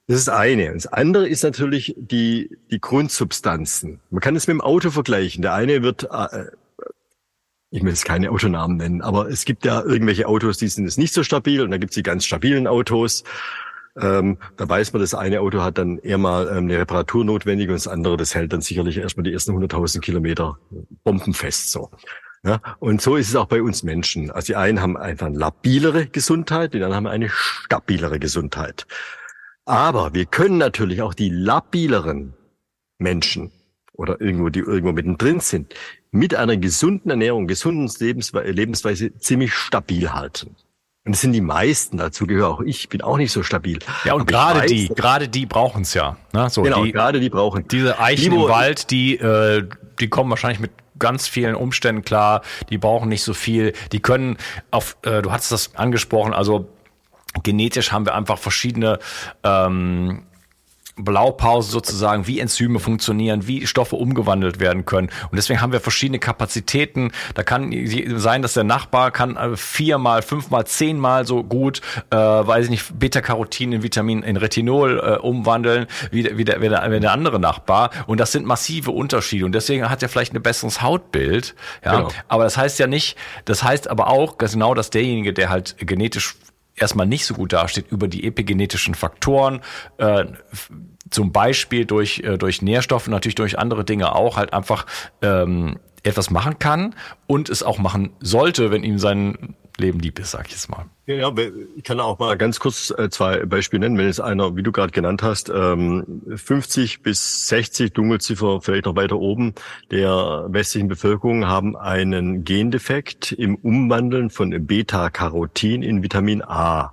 [0.09, 0.73] Das ist eine.
[0.73, 4.01] Das andere ist natürlich die, die Grundsubstanzen.
[4.11, 5.43] Man kann es mit dem Auto vergleichen.
[5.43, 6.47] Der eine wird, äh,
[7.71, 10.97] ich will jetzt keine Autonamen nennen, aber es gibt ja irgendwelche Autos, die sind jetzt
[10.97, 13.23] nicht so stabil und da gibt es die ganz stabilen Autos.
[14.01, 17.69] Ähm, da weiß man, das eine Auto hat dann eher mal ähm, eine Reparatur notwendig
[17.69, 20.59] und das andere, das hält dann sicherlich erstmal die ersten 100.000 Kilometer
[21.05, 21.91] bombenfest so.
[22.45, 24.31] Ja, und so ist es auch bei uns Menschen.
[24.31, 28.87] Also die einen haben einfach eine labilere Gesundheit, die anderen haben eine stabilere Gesundheit.
[29.69, 32.33] Aber wir können natürlich auch die labileren
[32.99, 33.53] Menschen
[33.93, 35.75] oder irgendwo, die irgendwo mittendrin sind,
[36.11, 40.57] mit einer gesunden Ernährung, gesunden Lebensweise ziemlich stabil halten.
[41.05, 43.79] Und das sind die meisten, dazu gehöre auch ich, bin auch nicht so stabil.
[44.07, 46.17] Ja, und gerade die, gerade die brauchen es ja.
[46.33, 46.49] Ne?
[46.49, 47.69] So, genau, gerade die brauchen.
[47.69, 49.69] Diese Eichen Libo, im Wald, die, äh,
[50.01, 54.39] die kommen wahrscheinlich mit ganz vielen Umständen klar, die brauchen nicht so viel, die können
[54.71, 56.69] auf, äh, du hattest das angesprochen, also
[57.45, 58.99] genetisch haben wir einfach verschiedene
[59.43, 60.23] ähm,
[60.99, 65.09] Blaupause sozusagen, wie Enzyme funktionieren, wie Stoffe umgewandelt werden können.
[65.31, 67.13] Und deswegen haben wir verschiedene Kapazitäten.
[67.35, 67.73] Da kann
[68.17, 72.99] sein, dass der Nachbar kann äh, viermal, fünfmal, zehnmal so gut, äh, weiß ich nicht,
[72.99, 77.39] Beta-Carotin in Vitamin, in Retinol äh, umwandeln, wie, wie, der, wie, der, wie der andere
[77.39, 77.91] Nachbar.
[78.07, 79.45] Und das sind massive Unterschiede.
[79.45, 81.55] Und deswegen hat er vielleicht ein besseres Hautbild.
[81.85, 82.09] Ja, genau.
[82.29, 86.35] aber das heißt ja nicht, das heißt aber auch genau, dass derjenige, der halt genetisch
[86.81, 89.61] erstmal nicht so gut dasteht über die epigenetischen Faktoren,
[89.99, 90.27] äh,
[91.11, 94.87] zum Beispiel durch, äh, durch Nährstoffe, natürlich durch andere Dinge auch, halt einfach
[95.23, 96.95] ähm, etwas machen kann
[97.27, 100.87] und es auch machen sollte, wenn ihm sein Leben lieb ist, sag ich jetzt mal.
[101.07, 101.33] Ja,
[101.77, 103.97] ich kann auch mal ganz kurz äh, zwei Beispiele nennen.
[103.97, 108.97] Wenn es einer, wie du gerade genannt hast, 50 ähm, bis 60 Dunkelziffer vielleicht noch
[108.97, 109.55] weiter oben
[109.91, 116.93] der westlichen Bevölkerung haben einen Gendefekt im Umwandeln von Beta-Carotin in Vitamin A.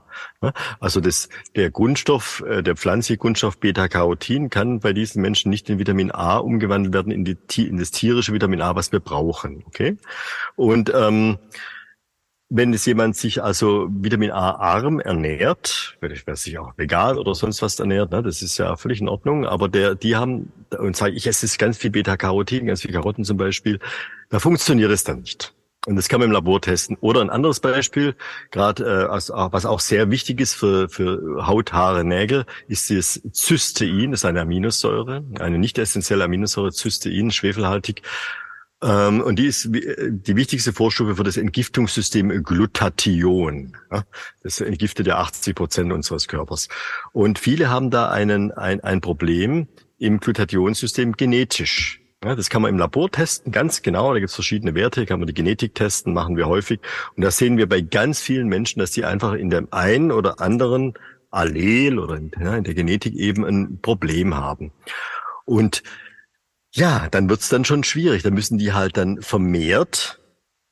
[0.79, 5.79] Also das, der Grundstoff, äh, der pflanzliche Grundstoff Beta-Carotin kann bei diesen Menschen nicht in
[5.79, 9.63] Vitamin A umgewandelt werden, in, die, in das tierische Vitamin A, was wir brauchen.
[9.67, 9.97] Okay?
[10.55, 11.37] Und ähm,
[12.49, 17.61] wenn es jemand sich also Vitamin A arm ernährt, wer sich auch vegan oder sonst
[17.61, 21.15] was ernährt, ne, das ist ja völlig in Ordnung, aber der, die haben, und sage
[21.15, 23.79] ich esse ganz viel Beta-Carotin, ganz viel Karotten zum Beispiel,
[24.29, 25.53] da funktioniert es dann nicht.
[25.87, 26.97] Und das kann man im Labor testen.
[26.99, 28.15] Oder ein anderes Beispiel,
[28.49, 34.11] gerade äh, was auch sehr wichtig ist für, für Haut, Haare, Nägel, ist das Cystein,
[34.11, 38.01] das ist eine Aminosäure, eine nicht essentielle Aminosäure, Cystein, schwefelhaltig.
[38.85, 43.75] Ähm, und die ist die wichtigste Vorstufe für das Entgiftungssystem Glutathion.
[44.43, 46.67] Das entgiftet ja 80 Prozent unseres Körpers.
[47.11, 49.67] Und viele haben da einen, ein, ein Problem
[49.97, 52.01] im Glutathionssystem genetisch.
[52.21, 54.13] das kann man im Labor testen, ganz genau.
[54.13, 56.79] Da gibt es verschiedene Werte, kann man die Genetik testen, machen wir häufig.
[57.15, 60.41] Und da sehen wir bei ganz vielen Menschen, dass die einfach in dem einen oder
[60.41, 60.93] anderen
[61.31, 64.71] Allel oder in der Genetik eben ein Problem haben.
[65.45, 65.83] Und
[66.75, 68.23] ja, dann wird's dann schon schwierig.
[68.23, 70.19] Da müssen die halt dann vermehrt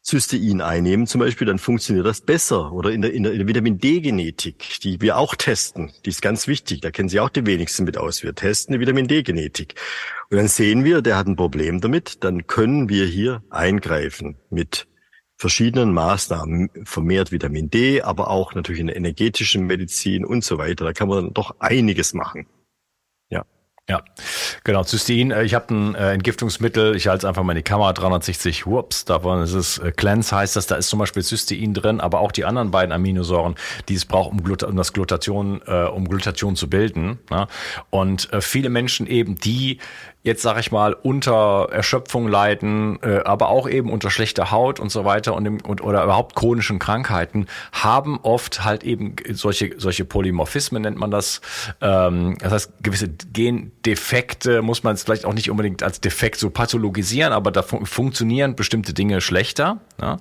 [0.06, 2.74] Cystein einnehmen zum Beispiel, dann funktioniert das besser.
[2.74, 6.22] Oder in der, in der, in der Vitamin D-Genetik, die wir auch testen, die ist
[6.22, 6.82] ganz wichtig.
[6.82, 8.22] Da kennen Sie auch die wenigsten mit aus.
[8.22, 9.76] Wir testen die Vitamin D-Genetik.
[10.30, 12.22] Und dann sehen wir, der hat ein Problem damit.
[12.26, 14.88] Dann können wir hier eingreifen mit
[15.38, 20.84] verschiedenen Maßnahmen, vermehrt Vitamin D, aber auch natürlich in der energetischen Medizin und so weiter.
[20.84, 22.46] Da kann man dann doch einiges machen.
[23.90, 24.02] Ja,
[24.64, 24.84] genau.
[24.84, 28.66] Cystein, äh, ich habe ein äh, Entgiftungsmittel, ich halte einfach mal in die Kamera 360,
[28.66, 32.22] whoops, davon ist es äh, Cleanse heißt das, da ist zum Beispiel Cystein drin, aber
[32.22, 33.56] auch die anderen beiden Aminosäuren,
[33.90, 37.20] die es braucht, um, Glut um das Glutation, äh, um Glutation zu bilden.
[37.30, 37.48] Ne?
[37.90, 39.80] Und äh, viele Menschen eben, die
[40.24, 44.90] jetzt sage ich mal unter Erschöpfung leiden, äh, aber auch eben unter schlechter Haut und
[44.90, 50.06] so weiter und, im, und oder überhaupt chronischen Krankheiten haben oft halt eben solche solche
[50.06, 51.42] Polymorphismen nennt man das.
[51.82, 56.50] Ähm, das heißt gewisse Gendefekte muss man es vielleicht auch nicht unbedingt als Defekt so
[56.50, 59.80] pathologisieren, aber da fun funktionieren bestimmte Dinge schlechter.
[60.02, 60.18] Ja?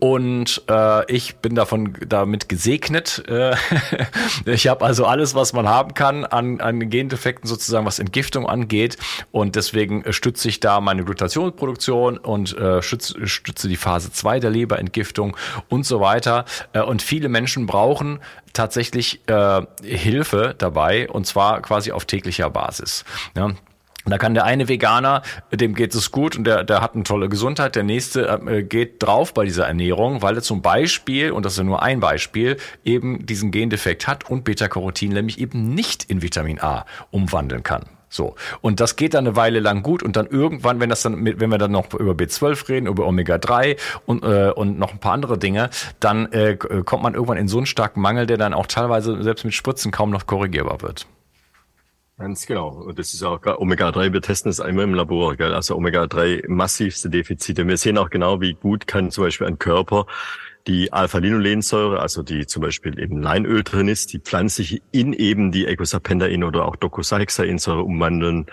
[0.00, 3.22] Und äh, ich bin davon damit gesegnet.
[3.28, 3.54] Äh,
[4.44, 8.96] ich habe also alles, was man haben kann an an Gendefekten sozusagen, was Entgiftung angeht
[9.30, 14.40] und deswegen äh, stütze ich da meine Glutationsproduktion und äh, stütze, stütze die Phase 2
[14.40, 15.36] der Leberentgiftung
[15.68, 16.44] und so weiter.
[16.72, 18.20] Äh, und viele Menschen brauchen
[18.52, 23.04] tatsächlich äh, Hilfe dabei und zwar quasi auf täglicher Basis.
[23.36, 23.50] Ja.
[24.06, 27.28] da kann der eine Veganer, dem geht es gut und der, der hat eine tolle
[27.28, 27.76] Gesundheit.
[27.76, 31.58] Der nächste äh, geht drauf bei dieser Ernährung, weil er zum Beispiel, und das ist
[31.58, 36.60] ja nur ein Beispiel, eben diesen Gendefekt hat und Beta-Carotin nämlich eben nicht in Vitamin
[36.60, 37.84] A umwandeln kann.
[38.10, 38.34] So.
[38.60, 41.38] Und das geht dann eine Weile lang gut und dann irgendwann, wenn das dann, mit,
[41.40, 45.12] wenn wir dann noch über B12 reden, über Omega-3 und, äh, und noch ein paar
[45.12, 45.70] andere Dinge,
[46.00, 49.44] dann äh, kommt man irgendwann in so einen starken Mangel, der dann auch teilweise selbst
[49.44, 51.06] mit Spritzen kaum noch korrigierbar wird.
[52.18, 52.68] Ganz genau.
[52.68, 55.54] Und das ist auch Omega-3, wir testen es einmal im Labor, gell?
[55.54, 57.66] also Omega-3 massivste Defizite.
[57.66, 60.04] Wir sehen auch genau, wie gut kann zum Beispiel ein Körper
[60.66, 65.66] die Alpha-Linolensäure, also die zum Beispiel eben Leinöl drin ist, die pflanzlich in eben die
[65.66, 68.46] Eicosapentaen oder auch Docosahexaensäure umwandeln.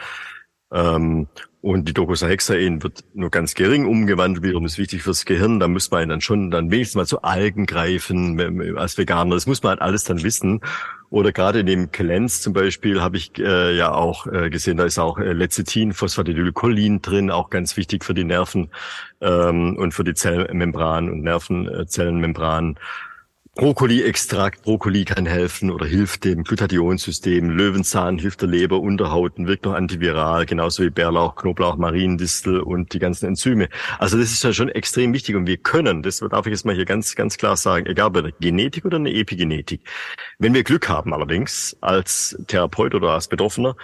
[0.71, 1.27] Ähm,
[1.61, 5.59] und die Docosahexaen wird nur ganz gering umgewandelt, wiederum ist wichtig fürs Gehirn.
[5.59, 9.35] Da muss man dann schon dann wenigstens mal zu Algen greifen als Veganer.
[9.35, 10.61] Das muss man halt alles dann wissen.
[11.09, 14.83] Oder gerade in dem Cleanse zum Beispiel habe ich äh, ja auch äh, gesehen, da
[14.83, 18.69] ist auch äh, Lecithin, Phosphatidylcholin drin, auch ganz wichtig für die Nerven
[19.21, 22.77] ähm, und für die Zellmembran und Nervenzellenmembran.
[23.57, 27.49] Brokkoli-Extrakt, Brokkoli kann helfen oder hilft dem Glutationsystem.
[27.49, 32.93] Löwenzahn hilft der Leber, Unterhaut und wirkt noch antiviral, genauso wie Bärlauch, Knoblauch, Mariendistel und
[32.93, 33.67] die ganzen Enzyme.
[33.97, 36.75] Also das ist ja schon extrem wichtig und wir können, das darf ich jetzt mal
[36.75, 39.81] hier ganz, ganz klar sagen, egal ob Genetik oder eine Epigenetik.
[40.39, 43.75] Wenn wir Glück haben allerdings, als Therapeut oder als Betroffener,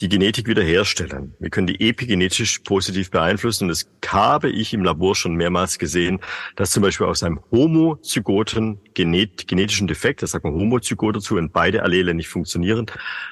[0.00, 1.34] die Genetik wiederherstellen.
[1.38, 3.64] Wir können die epigenetisch positiv beeinflussen.
[3.64, 6.18] Und das habe ich im Labor schon mehrmals gesehen,
[6.56, 11.52] dass zum Beispiel aus einem homozygoten genet genetischen Defekt, das sagt man Homozygot dazu, wenn
[11.52, 12.86] beide Allele nicht funktionieren,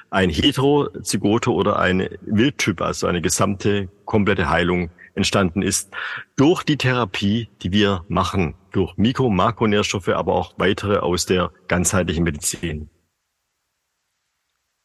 [0.09, 5.91] ein heterozygote oder ein Wildtyp, also eine gesamte, komplette Heilung entstanden ist
[6.37, 12.23] durch die Therapie, die wir machen, durch Mikro- Makronährstoffe, aber auch weitere aus der ganzheitlichen
[12.23, 12.89] Medizin.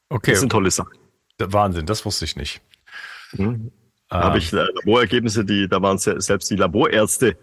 [0.09, 0.33] Okay.
[0.33, 0.97] Das sind tolle Sachen.
[1.39, 2.63] Wahnsinn, das wusste ich nicht.
[3.31, 3.73] Hm.
[4.09, 4.25] Da ähm.
[4.25, 7.37] habe ich äh, Laborergebnisse, die, da waren selbst die Laborärzte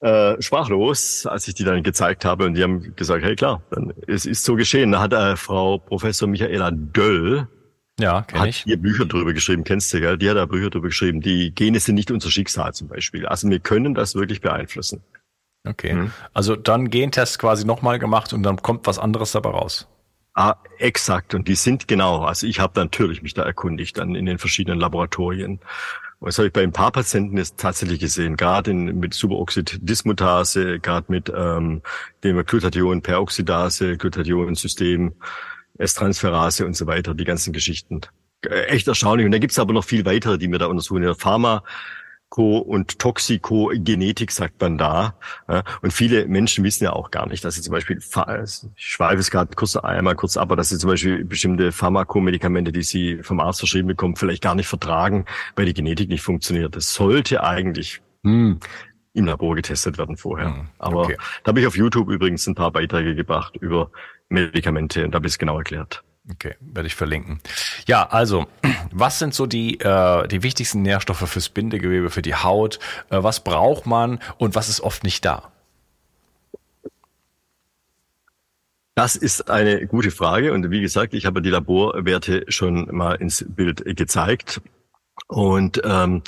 [0.00, 3.92] äh, sprachlos, als ich die dann gezeigt habe und die haben gesagt, hey klar, dann,
[4.06, 4.92] es ist so geschehen.
[4.92, 7.48] Da hat äh, Frau Professor Michaela Döll,
[8.00, 8.66] ja, kenn hat ich.
[8.66, 10.18] ihr Bücher drüber geschrieben, kennst du, gell?
[10.18, 11.20] Die hat da Bücher drüber geschrieben.
[11.20, 13.26] Die Gene sind nicht unser Schicksal zum Beispiel.
[13.26, 15.02] Also wir können das wirklich beeinflussen.
[15.64, 15.94] Okay.
[15.94, 16.12] Mhm.
[16.34, 19.88] Also dann Gentest quasi nochmal gemacht und dann kommt was anderes dabei raus.
[20.34, 21.34] Ah, exakt.
[21.34, 22.24] Und die sind genau.
[22.24, 25.60] Also ich habe natürlich mich da erkundigt dann in den verschiedenen Laboratorien.
[26.18, 31.10] Und das habe ich bei ein paar Patienten jetzt tatsächlich gesehen, gerade mit Superoxid-Dismutase, gerade
[31.10, 31.82] mit ähm,
[32.24, 35.14] dem Glutathion-Peroxidase, Glutathion-System,
[35.78, 38.02] S-Transferase und so weiter, die ganzen Geschichten.
[38.46, 39.26] Äh, echt erstaunlich.
[39.26, 40.98] Und da gibt's aber noch viel weitere, die wir da untersuchen.
[40.98, 41.62] In der Pharma
[42.38, 45.14] und Toxikogenetik sagt man da.
[45.82, 49.30] Und viele Menschen wissen ja auch gar nicht, dass sie zum Beispiel, ich schweife es
[49.30, 53.40] gerade kurz einmal kurz ab, aber dass sie zum Beispiel bestimmte Pharmakomedikamente, die sie vom
[53.40, 55.24] Arzt verschrieben bekommen, vielleicht gar nicht vertragen,
[55.56, 56.76] weil die Genetik nicht funktioniert.
[56.76, 58.60] Das sollte eigentlich hm,
[59.14, 60.54] im Labor getestet werden vorher.
[60.54, 61.16] Hm, aber okay.
[61.44, 63.90] da habe ich auf YouTube übrigens ein paar Beiträge gebracht über
[64.28, 66.02] Medikamente und da habe ich es genau erklärt.
[66.30, 67.40] Okay, werde ich verlinken.
[67.86, 68.46] Ja, also,
[68.92, 72.78] was sind so die, äh, die wichtigsten Nährstoffe fürs Bindegewebe, für die Haut?
[73.10, 75.50] Äh, was braucht man und was ist oft nicht da?
[78.94, 83.44] Das ist eine gute Frage und wie gesagt, ich habe die Laborwerte schon mal ins
[83.48, 84.60] Bild gezeigt
[85.28, 86.22] und ähm,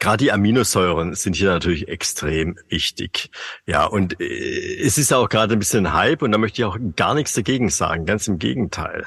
[0.00, 3.30] Gerade die Aminosäuren sind hier natürlich extrem wichtig.
[3.66, 6.78] Ja, und äh, es ist auch gerade ein bisschen Hype und da möchte ich auch
[6.96, 8.06] gar nichts dagegen sagen.
[8.06, 9.06] Ganz im Gegenteil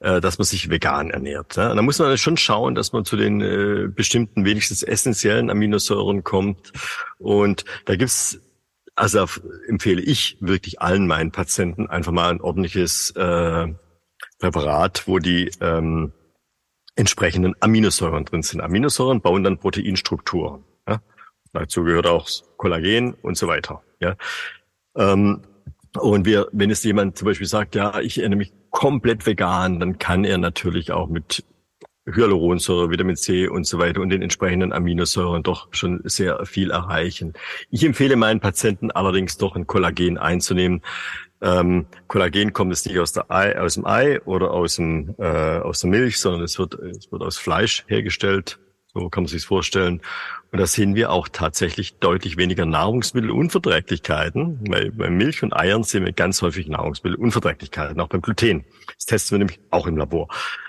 [0.00, 1.56] äh, dass man sich vegan ernährt.
[1.56, 1.74] Ja?
[1.74, 6.72] Da muss man schon schauen, dass man zu den äh, bestimmten, wenigstens essentiellen Aminosäuren kommt.
[7.18, 8.40] Und da gibt's
[8.94, 9.26] also
[9.68, 13.12] empfehle ich wirklich allen meinen Patienten einfach mal ein ordentliches
[14.38, 16.12] Präparat, wo die ähm,
[16.98, 18.60] entsprechenden Aminosäuren drin sind.
[18.60, 20.64] Aminosäuren bauen dann Proteinstrukturen.
[20.88, 21.00] Ja?
[21.52, 23.82] Dazu gehört auch Kollagen und so weiter.
[24.00, 24.16] Ja?
[24.96, 25.42] Ähm,
[25.96, 29.98] und wir, wenn es jemand zum Beispiel sagt, ja, ich ernähre mich komplett vegan, dann
[29.98, 31.44] kann er natürlich auch mit
[32.06, 37.34] Hyaluronsäure, Vitamin C und so weiter und den entsprechenden Aminosäuren doch schon sehr viel erreichen.
[37.70, 40.82] Ich empfehle meinen Patienten allerdings doch ein Kollagen einzunehmen.
[41.40, 45.58] Ähm, Kollagen kommt jetzt nicht aus, der Ei, aus dem Ei oder aus, dem, äh,
[45.58, 48.58] aus der Milch, sondern es wird, es wird aus Fleisch hergestellt.
[48.94, 50.00] So kann man sich vorstellen.
[50.50, 54.60] Und da sehen wir auch tatsächlich deutlich weniger Nahrungsmittelunverträglichkeiten.
[54.68, 58.64] Weil bei Milch und Eiern sehen wir ganz häufig Nahrungsmittelunverträglichkeiten, auch beim Gluten.
[58.96, 60.28] Das testen wir nämlich auch im Labor.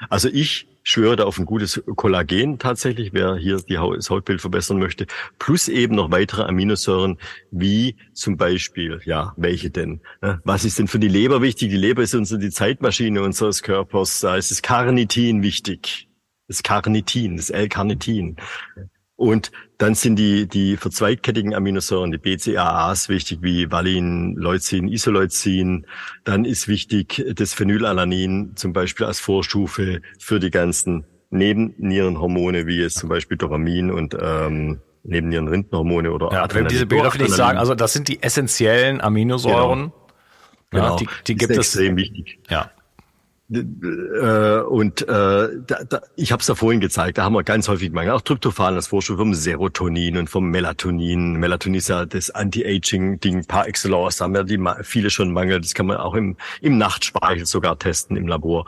[0.10, 4.42] Also ich schwöre da auf ein gutes Kollagen tatsächlich, wer hier die Haut, das Hautbild
[4.42, 7.18] verbessern möchte, plus eben noch weitere Aminosäuren,
[7.52, 10.02] wie zum Beispiel, ja, welche denn?
[10.22, 10.42] Ne?
[10.44, 11.70] Was ist denn für die Leber wichtig?
[11.70, 14.20] Die Leber ist uns die Zeitmaschine unseres Körpers.
[14.22, 16.08] Da ist das Carnitin wichtig.
[16.50, 18.36] das Carnitin, das L-Carnitin.
[19.16, 25.86] Und dann sind die, die verzweigkettigen Aminosäuren, die BCAAs wichtig, wie Valin, Leucin, Isoleucin.
[26.26, 32.96] Dann ist wichtig das Phenylalanin zum Beispiel als Vorstufe für die ganzen Nebennierenhormone, wie es
[32.96, 37.94] zum Beispiel Dopamin und ähm, Nebennierenrindenhormone oder ja, Wenn diese Begriffe nicht sagen, also das
[37.94, 39.94] sind die essentiellen Aminosäuren.
[40.72, 40.84] Genau.
[40.84, 40.96] Ja, genau.
[40.98, 41.58] die, die gibt es.
[41.58, 42.40] extrem wichtig.
[42.50, 42.70] Ja.
[43.52, 47.68] Äh, und äh, da, da, ich habe es da vorhin gezeigt, da haben wir ganz
[47.68, 51.34] häufig mal auch Tryptophan als Vorschub vom Serotonin und vom Melatonin.
[51.34, 55.74] Melatonin ist ja das Anti-Aging-Ding par excellence, da haben ja die viele schon Mangel, das
[55.74, 58.66] kann man auch im, im Nachtspeichel sogar testen im Labor.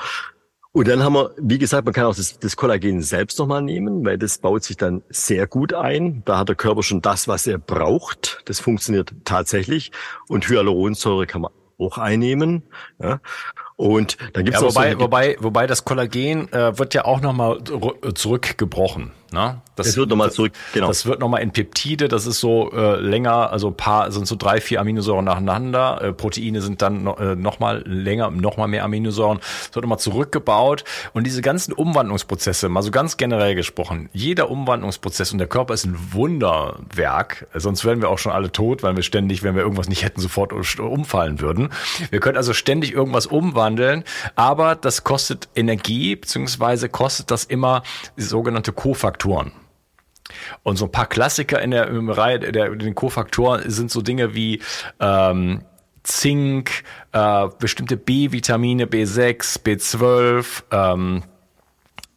[0.73, 4.05] Und dann haben wir, wie gesagt, man kann auch das, das Kollagen selbst nochmal nehmen,
[4.05, 6.23] weil das baut sich dann sehr gut ein.
[6.23, 8.41] Da hat der Körper schon das, was er braucht.
[8.45, 9.91] Das funktioniert tatsächlich.
[10.29, 12.63] Und Hyaluronsäure kann man auch einnehmen.
[12.99, 13.19] Ja.
[13.81, 17.57] Und dann gibt's ja, wobei, so wobei, wobei das Kollagen äh, wird ja auch nochmal
[18.13, 19.09] zurückgebrochen.
[19.31, 19.59] Ne?
[19.75, 20.87] Das, das wird nochmal zurück, genau.
[20.87, 24.59] Das wird nochmal in Peptide, das ist so äh, länger, also paar, sind so drei,
[24.59, 26.01] vier Aminosäuren nacheinander.
[26.01, 29.39] Äh, Proteine sind dann no, äh, nochmal länger, nochmal mehr Aminosäuren.
[29.39, 30.83] Es wird nochmal zurückgebaut.
[31.13, 35.85] Und diese ganzen Umwandlungsprozesse, mal so ganz generell gesprochen, jeder Umwandlungsprozess und der Körper ist
[35.85, 37.47] ein Wunderwerk.
[37.53, 40.19] Sonst wären wir auch schon alle tot, weil wir ständig, wenn wir irgendwas nicht hätten,
[40.19, 41.69] sofort umfallen würden.
[42.09, 44.03] Wir können also ständig irgendwas umwandeln,
[44.35, 47.83] aber das kostet Energie, beziehungsweise kostet das immer
[48.17, 49.53] sogenannte Kofaktoren.
[50.63, 54.01] Und so ein paar Klassiker in der, in der Reihe der, den Kofaktoren sind so
[54.01, 54.61] Dinge wie
[54.99, 55.61] ähm,
[56.03, 61.23] Zink, äh, bestimmte B-Vitamine, B6, B12, ähm,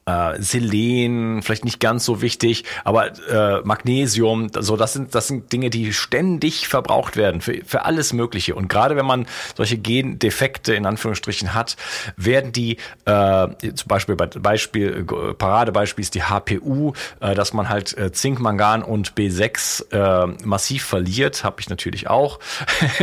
[0.07, 5.53] äh, Selen, vielleicht nicht ganz so wichtig, aber äh, Magnesium, so das sind das sind
[5.53, 8.55] Dinge, die ständig verbraucht werden für, für alles Mögliche.
[8.55, 11.77] Und gerade wenn man solche Gendefekte in Anführungsstrichen hat,
[12.17, 17.97] werden die äh, zum Beispiel bei Beispiel Paradebeispiel ist die HPU, äh, dass man halt
[17.97, 22.41] äh, Zink, Mangan und B6 äh, massiv verliert, habe ich natürlich auch.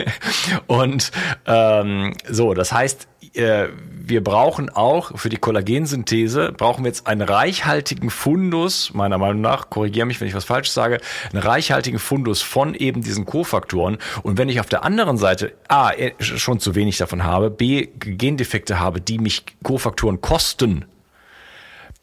[0.68, 1.12] und
[1.46, 3.70] ähm, so, das heißt äh,
[4.04, 9.70] wir brauchen auch für die Kollagensynthese, brauchen wir jetzt einen reichhaltigen Fundus, meiner Meinung nach,
[9.70, 11.00] korrigiere mich, wenn ich was falsch sage,
[11.32, 13.98] einen reichhaltigen Fundus von eben diesen Kofaktoren.
[14.24, 17.88] Und wenn ich auf der anderen Seite A, äh, schon zu wenig davon habe, B,
[17.98, 20.86] Gendefekte habe, die mich Kofaktoren kosten,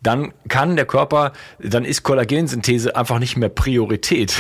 [0.01, 4.39] dann kann der Körper, dann ist Kollagensynthese einfach nicht mehr Priorität.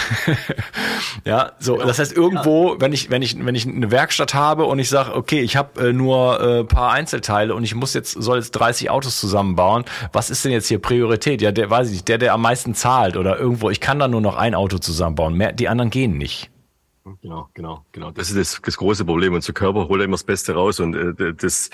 [1.24, 1.86] ja, so ja.
[1.86, 2.80] das heißt irgendwo, ja.
[2.80, 5.88] wenn ich wenn ich wenn ich eine Werkstatt habe und ich sage, okay, ich habe
[5.88, 10.30] äh, nur äh, paar Einzelteile und ich muss jetzt soll jetzt 30 Autos zusammenbauen, was
[10.30, 11.42] ist denn jetzt hier Priorität?
[11.42, 14.06] Ja, der weiß ich nicht, der der am meisten zahlt oder irgendwo, ich kann da
[14.06, 16.50] nur noch ein Auto zusammenbauen, mehr die anderen gehen nicht.
[17.22, 18.10] Genau, genau, genau.
[18.10, 19.32] Das ist das, das große Problem.
[19.32, 21.70] Unser Körper holt immer das Beste raus und äh, das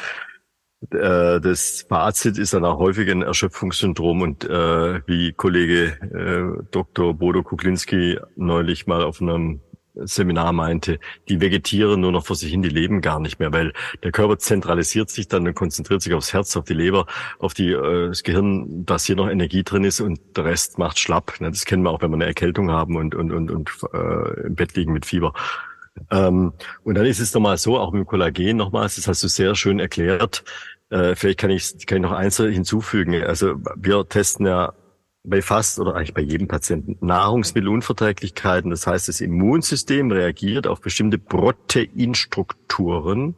[0.91, 7.15] das Fazit ist dann auch häufig ein Erschöpfungssyndrom und äh, wie Kollege äh, Dr.
[7.15, 9.61] Bodo Kuklinski neulich mal auf einem
[9.95, 13.73] Seminar meinte, die vegetieren nur noch vor sich hin, die leben gar nicht mehr, weil
[14.03, 17.07] der Körper zentralisiert sich dann und konzentriert sich aufs Herz, auf die Leber,
[17.39, 20.99] auf die, äh, das Gehirn, dass hier noch Energie drin ist und der Rest macht
[20.99, 21.35] schlapp.
[21.39, 24.55] Das kennen wir auch, wenn wir eine Erkältung haben und, und, und, und äh, im
[24.55, 25.33] Bett liegen mit Fieber.
[26.11, 29.29] Ähm, und dann ist es nochmal so, auch mit dem Kollagen nochmals, das hast du
[29.29, 30.45] sehr schön erklärt,
[30.95, 33.21] äh, vielleicht kann ich, kann ich noch eins hinzufügen.
[33.25, 34.73] Also wir testen ja
[35.25, 38.71] bei fast oder eigentlich bei jedem Patienten Nahrungsmittelunverträglichkeiten.
[38.71, 43.35] Das heißt, das Immunsystem reagiert auf bestimmte Proteinstrukturen,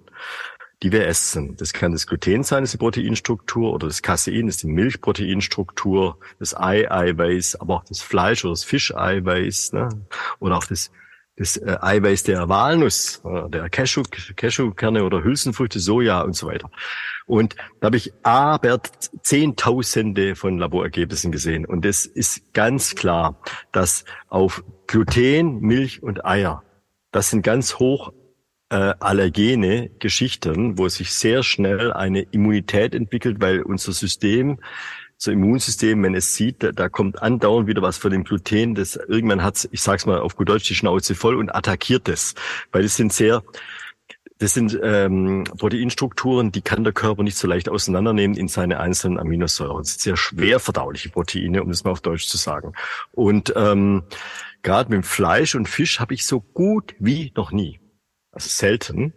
[0.83, 1.57] die wir essen.
[1.57, 4.69] Das kann das Gluten sein, das ist die Proteinstruktur, oder das Casein, das ist die
[4.69, 9.89] Milchproteinstruktur, das Ei-Eiweiß, aber auch das Fleisch oder das Fischeiweiß, ne?
[10.41, 10.91] oder auch das
[11.37, 14.03] das äh, Eiweiß der Walnuss, äh, der Cashew,
[14.37, 16.71] Cashewkerne oder Hülsenfrüchte, Soja und so weiter.
[17.27, 18.81] Und da habe ich aber
[19.23, 21.67] Zehntausende von Laborergebnissen gesehen.
[21.67, 23.41] Und es ist ganz klar,
[23.73, 26.63] dass auf Gluten, Milch und Eier,
[27.13, 28.13] das sind ganz hoch
[28.71, 34.59] äh, allergene Geschichten, wo sich sehr schnell eine Immunität entwickelt, weil unser System
[35.19, 38.97] so Immunsystem, wenn es sieht, da, da kommt andauernd wieder was von dem Gluten, das
[38.97, 42.35] irgendwann hat, ich sag's mal auf gut Deutsch, die Schnauze voll und attackiert es,
[42.73, 43.43] weil es sind sehr
[44.39, 49.19] das sind ähm, Proteinstrukturen, die kann der Körper nicht so leicht auseinandernehmen in seine einzelnen
[49.19, 49.79] Aminosäuren.
[49.79, 52.75] Das sind sehr schwer verdauliche Proteine, um das mal auf Deutsch zu sagen.
[53.13, 54.05] Und ähm,
[54.63, 57.81] gerade mit Fleisch und Fisch habe ich so gut wie noch nie,
[58.31, 59.15] also selten,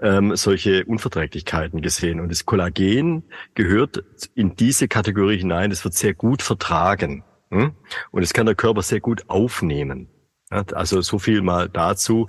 [0.00, 2.20] ähm, solche Unverträglichkeiten gesehen.
[2.20, 4.04] Und das Kollagen gehört
[4.34, 5.70] in diese Kategorie hinein.
[5.70, 7.24] Das wird sehr gut vertragen.
[7.50, 7.72] Hm?
[8.10, 10.08] Und das kann der Körper sehr gut aufnehmen.
[10.50, 12.26] Also so viel mal dazu.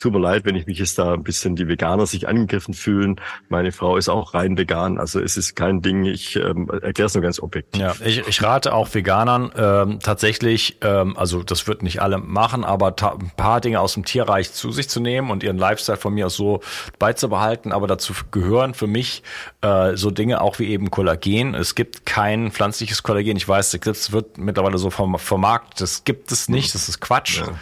[0.00, 3.20] Tut mir leid, wenn ich mich jetzt da ein bisschen die Veganer sich angegriffen fühlen.
[3.50, 6.04] Meine Frau ist auch rein vegan, also es ist kein Ding.
[6.06, 7.82] Ich ähm, erkläre es nur ganz objektiv.
[7.82, 12.64] Ja, ich, ich rate auch Veganern ähm, tatsächlich, ähm, also das wird nicht alle machen,
[12.64, 16.14] aber ein paar Dinge aus dem Tierreich zu sich zu nehmen und ihren Lifestyle von
[16.14, 16.62] mir aus so
[16.98, 17.72] beizubehalten.
[17.72, 19.22] Aber dazu gehören für mich
[19.60, 21.54] äh, so Dinge auch wie eben Kollagen.
[21.54, 23.36] Es gibt kein pflanzliches Kollagen.
[23.36, 25.82] Ich weiß, das wird mittlerweile so vom, vermarktet.
[25.82, 26.74] Das gibt es nicht.
[26.74, 27.40] Das ist Quatsch.
[27.40, 27.52] Ja.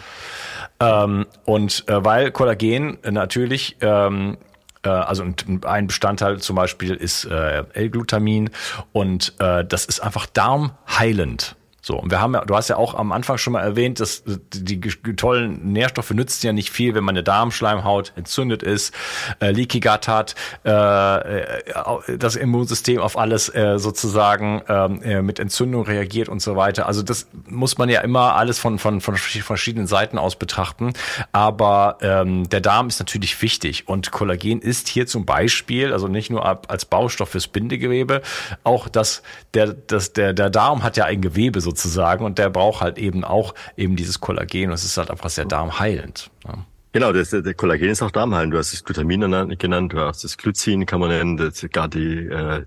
[0.81, 4.37] Ähm, und äh, weil Kollagen natürlich ähm,
[4.83, 5.23] äh, also
[5.63, 8.49] ein Bestandteil zum Beispiel ist äh, L-Glutamin
[8.91, 11.55] und äh, das ist einfach darmheilend.
[11.89, 14.21] So, und wir haben ja, du hast ja auch am Anfang schon mal erwähnt, dass
[14.53, 18.93] die, tollen Nährstoffe nützen ja nicht viel, wenn meine Darmschleimhaut entzündet ist,
[19.39, 25.39] äh, Leaky Gut hat, äh, äh, das Immunsystem auf alles äh, sozusagen ähm, äh, mit
[25.39, 26.85] Entzündung reagiert und so weiter.
[26.85, 30.93] Also das muss man ja immer alles von, von, von verschiedenen Seiten aus betrachten.
[31.31, 36.29] Aber ähm, der Darm ist natürlich wichtig und Kollagen ist hier zum Beispiel, also nicht
[36.29, 38.21] nur als Baustoff fürs Bindegewebe,
[38.63, 39.23] auch das,
[39.55, 41.78] der, das, der, der Darm hat ja ein Gewebe sozusagen
[42.25, 45.45] und der braucht halt eben auch eben dieses Kollagen und es ist halt einfach sehr
[45.45, 46.29] darmheilend.
[46.45, 46.65] Ja.
[46.91, 48.53] Genau, das, der Kollagen ist auch darmheilend.
[48.53, 49.21] Du hast das Glutamin
[49.57, 52.65] genannt, du hast das Glycin, kann man nennen, das, gar die, äh,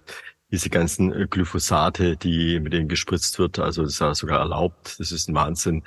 [0.52, 5.10] diese ganzen Glyphosate, die mit denen gespritzt wird, also das ist ja sogar erlaubt, das
[5.10, 5.82] ist ein Wahnsinn.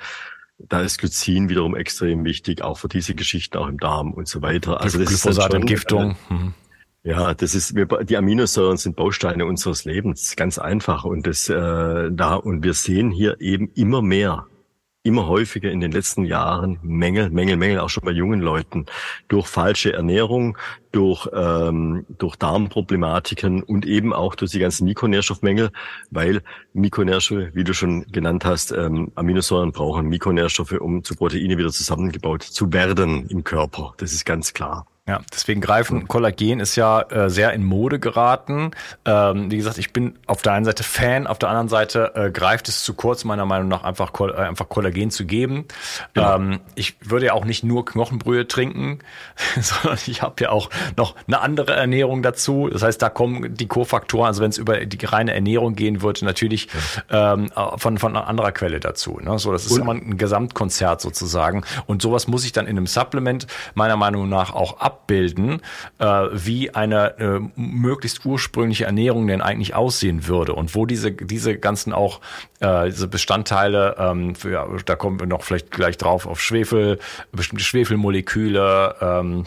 [0.58, 4.42] Da ist Glycin wiederum extrem wichtig, auch für diese Geschichten, auch im Darm und so
[4.42, 4.80] weiter.
[4.80, 6.12] Also das Glyphosatentgiftung.
[6.12, 6.54] Ist mhm.
[7.06, 12.10] Ja, das ist wir, die Aminosäuren sind Bausteine unseres Lebens, ganz einfach und das äh,
[12.10, 14.46] da und wir sehen hier eben immer mehr,
[15.04, 18.86] immer häufiger in den letzten Jahren Mängel, Mängel, Mängel auch schon bei jungen Leuten
[19.28, 20.58] durch falsche Ernährung,
[20.90, 25.70] durch ähm, durch Darmproblematiken und eben auch durch die ganzen Mikronährstoffmängel,
[26.10, 26.42] weil
[26.72, 32.42] Mikronährstoffe, wie du schon genannt hast, ähm, Aminosäuren brauchen Mikronährstoffe, um zu Proteine wieder zusammengebaut
[32.42, 33.94] zu werden im Körper.
[33.98, 34.88] Das ist ganz klar.
[35.08, 38.72] Ja, deswegen greifen Kollagen ist ja äh, sehr in Mode geraten.
[39.04, 42.30] Ähm, wie gesagt, ich bin auf der einen Seite Fan, auf der anderen Seite äh,
[42.32, 45.66] greift es zu kurz, meiner Meinung nach, einfach, äh, einfach Kollagen zu geben.
[46.16, 46.34] Ja.
[46.34, 48.98] Ähm, ich würde ja auch nicht nur Knochenbrühe trinken,
[49.60, 52.68] sondern ich habe ja auch noch eine andere Ernährung dazu.
[52.68, 56.24] Das heißt, da kommen die Kofaktoren, also wenn es über die reine Ernährung gehen würde,
[56.24, 56.66] natürlich
[57.12, 57.34] ja.
[57.34, 59.20] ähm, von, von einer anderer Quelle dazu.
[59.22, 59.38] Ne?
[59.38, 59.82] So, das ist Und?
[59.82, 61.62] immer ein Gesamtkonzert sozusagen.
[61.86, 65.60] Und sowas muss ich dann in einem Supplement meiner Meinung nach auch ab abbilden,
[65.98, 71.56] äh, wie eine äh, möglichst ursprüngliche Ernährung denn eigentlich aussehen würde und wo diese, diese
[71.58, 72.20] ganzen auch,
[72.60, 76.98] äh, diese Bestandteile, ähm, ja, da kommen wir noch vielleicht gleich drauf, auf Schwefel,
[77.32, 79.44] bestimmte Schwefelmoleküle, ähm,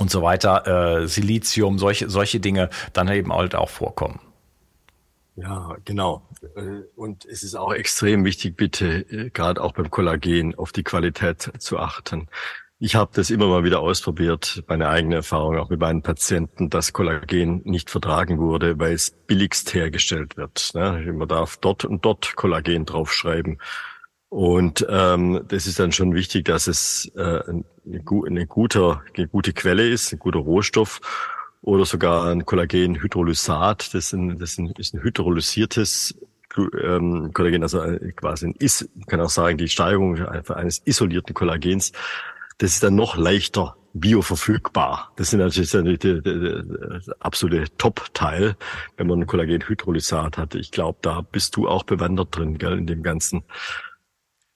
[0.00, 4.20] und so weiter, äh, Silizium, solche, solche Dinge dann eben halt auch vorkommen.
[5.34, 6.22] Ja, genau.
[6.94, 11.78] Und es ist auch extrem wichtig, bitte, gerade auch beim Kollagen, auf die Qualität zu
[11.78, 12.28] achten.
[12.80, 16.92] Ich habe das immer mal wieder ausprobiert, meine eigene Erfahrung auch mit meinen Patienten, dass
[16.92, 20.70] Kollagen nicht vertragen wurde, weil es billigst hergestellt wird.
[20.74, 21.12] Ne?
[21.12, 23.60] Man darf dort und dort Kollagen draufschreiben.
[24.28, 29.52] Und ähm, das ist dann schon wichtig, dass es äh, eine, eine, gute, eine gute
[29.54, 31.00] Quelle ist, ein guter Rohstoff
[31.62, 33.92] oder sogar ein Kollagenhydrolysat.
[33.92, 36.14] Das ist ein, das ist ein hydrolysiertes
[36.80, 37.80] ähm, Kollagen, also
[38.14, 41.92] quasi ein Is, kann auch sagen, die Steigerung eines isolierten Kollagens
[42.58, 45.12] das ist dann noch leichter bioverfügbar.
[45.16, 46.64] Das sind natürlich der,
[47.20, 48.56] absolute Top-Teil,
[48.96, 50.54] wenn man ein Kollagenhydrolysat hat.
[50.54, 53.44] Ich glaube, da bist du auch bewandert drin, gell, in dem Ganzen.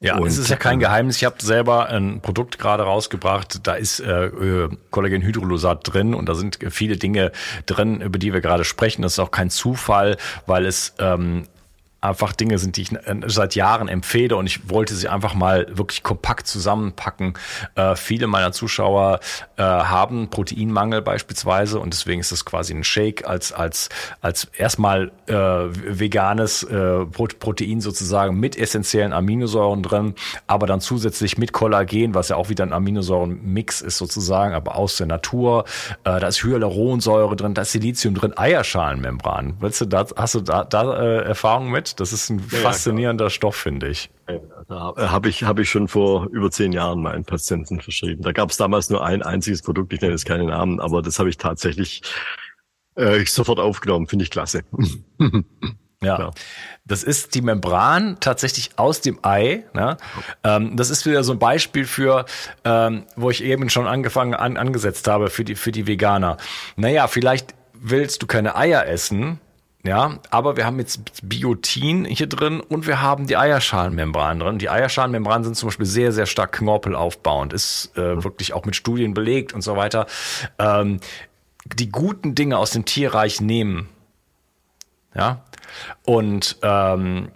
[0.01, 1.17] Ja, und, es ist ja kein Geheimnis.
[1.19, 3.67] Ich habe selber ein Produkt gerade rausgebracht.
[3.67, 7.31] Da ist äh, Kollagenhydrolysat drin und da sind viele Dinge
[7.67, 9.03] drin, über die wir gerade sprechen.
[9.03, 11.47] Das ist auch kein Zufall, weil es ähm,
[12.03, 15.67] einfach Dinge sind, die ich äh, seit Jahren empfehle und ich wollte sie einfach mal
[15.71, 17.35] wirklich kompakt zusammenpacken.
[17.77, 19.21] Äh, viele meiner Zuschauer
[19.57, 23.89] äh, haben Proteinmangel beispielsweise und deswegen ist das quasi ein Shake als als
[24.21, 30.15] als erstmal äh, veganes äh, Protein sozusagen mit essentiellen Aminosäuren drin,
[30.49, 34.97] aber dann zusätzlich mit Kollagen, was ja auch wieder ein Aminosäurenmix ist sozusagen, aber aus
[34.97, 35.65] der Natur.
[36.05, 39.55] Äh, da ist Hyaluronsäure drin, da ist Silizium drin, Eierschalenmembran.
[39.61, 41.92] Weißt du, da, hast du da, da Erfahrung mit?
[42.01, 44.11] Das ist ein ja, faszinierender ja, Stoff, finde ich.
[44.69, 48.23] Da habe ich, hab ich schon vor über zehn Jahren meinen Patienten verschrieben.
[48.23, 51.19] Da gab es damals nur ein einziges Produkt, ich nenne jetzt keinen Namen, aber das
[51.19, 52.03] habe ich tatsächlich
[52.95, 54.07] äh, sofort aufgenommen.
[54.07, 54.63] Finde ich klasse.
[56.03, 56.19] Ja.
[56.19, 56.31] ja.
[56.85, 59.65] Das ist die Membran tatsächlich aus dem Ei.
[59.73, 59.97] Ne?
[60.43, 62.27] Ähm, das ist wieder so ein Beispiel für,
[62.65, 66.39] ähm, wo ich eben schon angefangen an, angesetzt habe für die für die Veganer.
[66.77, 69.41] Naja, vielleicht willst du keine Eier essen,
[69.85, 74.59] Ja, aber wir haben jetzt Biotin hier drin und wir haben die Eierschalenmembran drin.
[74.59, 79.13] Die Eierschalenmembran sind zum Beispiel sehr, sehr stark knorpelaufbauend, ist äh, wirklich auch mit Studien
[79.13, 80.07] belegt und so weiter.
[80.59, 81.01] Ähm,
[81.65, 83.89] die guten Dinge aus dem Tierreich nehmen.
[85.15, 85.45] Ja,
[86.05, 87.33] und ähm,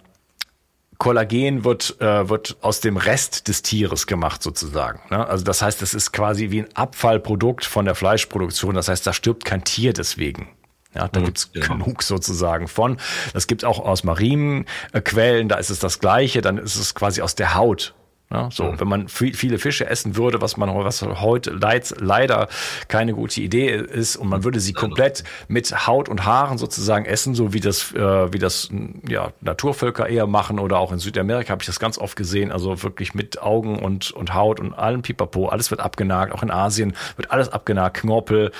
[0.97, 5.01] Kollagen wird, äh, wird aus dem Rest des Tieres gemacht sozusagen.
[5.11, 5.27] Ne?
[5.27, 8.73] Also das heißt, es ist quasi wie ein Abfallprodukt von der Fleischproduktion.
[8.73, 10.49] Das heißt, da stirbt kein Tier deswegen.
[10.97, 11.61] Ja, da mhm, gibt's ja.
[11.61, 12.97] genug sozusagen von.
[13.33, 14.65] Das gibt's auch aus marinen
[15.03, 17.93] Quellen, da ist es das Gleiche, dann ist es quasi aus der Haut
[18.29, 18.79] ja, so, mhm.
[18.81, 22.49] wenn man viele Fische essen würde, was man was heute leider
[22.89, 27.35] keine gute Idee ist, und man würde sie komplett mit Haut und Haaren sozusagen essen,
[27.35, 28.69] so wie das äh, wie das
[29.07, 32.83] ja Naturvölker eher machen oder auch in Südamerika habe ich das ganz oft gesehen, also
[32.83, 36.97] wirklich mit Augen und und Haut und allem Pipapo, alles wird abgenagt, auch in Asien
[37.15, 38.51] wird alles abgenagt, Knorpel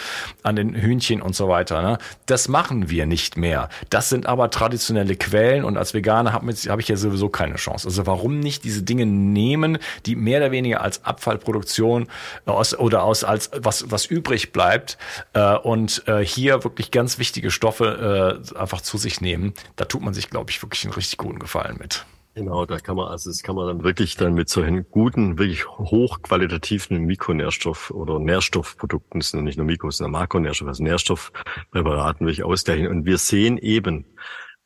[0.43, 1.81] an den Hühnchen und so weiter.
[1.81, 1.97] Ne?
[2.25, 3.67] Das machen wir nicht mehr.
[3.89, 7.85] Das sind aber traditionelle Quellen und als Veganer habe hab ich ja sowieso keine Chance.
[7.89, 9.56] Also warum nicht diese Dinge nehmen?
[9.57, 12.07] Unternehmen, die mehr oder weniger als Abfallproduktion
[12.45, 14.97] aus, oder aus als was, was übrig bleibt
[15.33, 19.53] äh, und äh, hier wirklich ganz wichtige Stoffe äh, einfach zu sich nehmen.
[19.75, 22.05] Da tut man sich, glaube ich, wirklich einen richtig guten Gefallen mit.
[22.35, 25.67] Genau, da kann man, also das kann man dann wirklich dann mit solchen guten, wirklich
[25.67, 32.89] hochqualitativen Mikronährstoff- oder Nährstoffprodukten, das sind nicht nur Mikros, sondern Makronährstoffe, also Nährstoffpräparaten wirklich ausgleichen.
[32.89, 34.05] Und wir sehen eben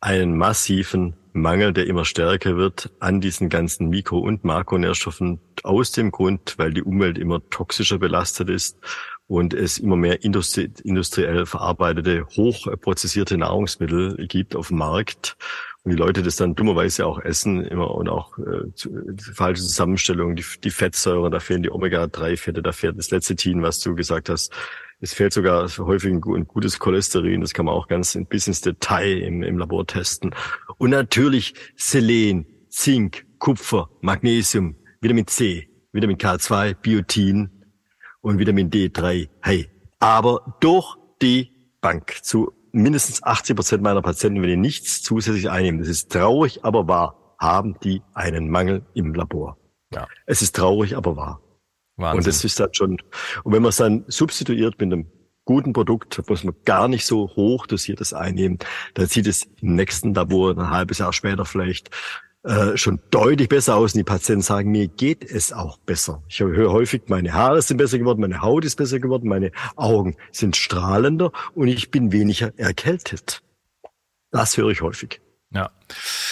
[0.02, 6.12] einen massiven Mangel, der immer stärker wird an diesen ganzen Mikro- und Makronährstoffen aus dem
[6.12, 8.78] Grund, weil die Umwelt immer toxischer belastet ist
[9.28, 15.38] und es immer mehr industri industriell verarbeitete, hochprozessierte Nahrungsmittel gibt auf dem Markt
[15.84, 18.70] und die Leute das dann dummerweise auch essen immer und auch äh,
[19.34, 23.96] falsche Zusammenstellungen, die, die Fettsäuren, da fehlen die Omega-3-Fette, da fehlt das Lecithin, was du
[23.96, 24.54] gesagt hast,
[25.02, 27.41] es fehlt sogar häufig ein gutes Cholesterin.
[27.41, 30.34] Das kann man auch ganz bis ins Detail im, im Labor testen.
[30.78, 37.49] Und natürlich Selen, Zink, Kupfer, Magnesium, Vitamin C, Vitamin K2, Biotin
[38.22, 39.28] und Vitamin D3.
[39.41, 45.49] Hey, aber durch die Bank zu mindestens 80 Prozent meiner Patienten, wenn die nichts zusätzlich
[45.49, 49.58] einnehmen, das ist traurig, aber wahr, haben die einen Mangel im Labor.
[49.91, 50.08] Ja.
[50.28, 51.41] Es ist traurig, aber wahr.
[52.02, 52.18] Wahnsinn.
[52.18, 52.97] Und das ist dann schon,
[53.43, 55.06] und wenn man es dann substituiert mit einem
[55.45, 58.60] guten Produkt, muss man gar nicht so hoch dosiertes einnehmen,
[58.93, 61.89] dann sieht es im nächsten Labor ein halbes Jahr später vielleicht
[62.43, 66.24] äh, schon deutlich besser aus und die Patienten sagen, mir geht es auch besser.
[66.28, 70.16] Ich höre häufig, meine Haare sind besser geworden, meine Haut ist besser geworden, meine Augen
[70.32, 73.43] sind strahlender und ich bin weniger erkältet.
[74.32, 75.22] Das höre ich häufig.
[75.52, 75.70] Ja.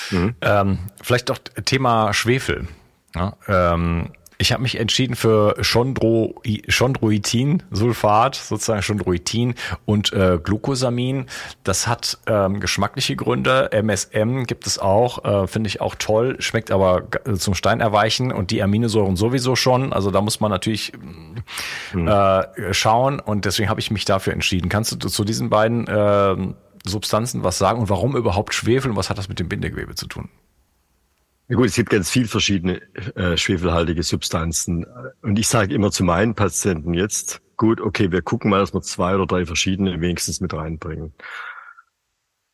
[0.09, 0.35] Mhm.
[0.41, 2.67] Ähm, vielleicht auch Thema Schwefel.
[3.15, 4.11] Ja, ähm,
[4.41, 9.53] ich habe mich entschieden für Chondro, Chondroitin-Sulfat, sozusagen Chondroitin
[9.85, 11.25] und äh, Glucosamin.
[11.65, 13.69] Das hat ähm, geschmackliche Gründe.
[13.73, 17.03] MSM gibt es auch, äh, finde ich auch toll, schmeckt aber
[17.37, 19.91] zum Stein erweichen und die Aminosäuren sowieso schon.
[19.91, 20.93] Also da muss man natürlich
[21.93, 22.07] mhm.
[22.07, 24.69] äh, schauen und deswegen habe ich mich dafür entschieden.
[24.69, 26.35] Kannst du zu diesen beiden äh,
[26.85, 30.07] Substanzen was sagen und warum überhaupt Schwefel und was hat das mit dem Bindegewebe zu
[30.07, 30.29] tun?
[31.49, 32.79] Ja gut, es gibt ganz viel verschiedene
[33.15, 34.85] äh, schwefelhaltige Substanzen.
[35.23, 38.81] Und ich sage immer zu meinen Patienten jetzt, gut, okay, wir gucken mal, dass wir
[38.81, 41.11] zwei oder drei verschiedene wenigstens mit reinbringen.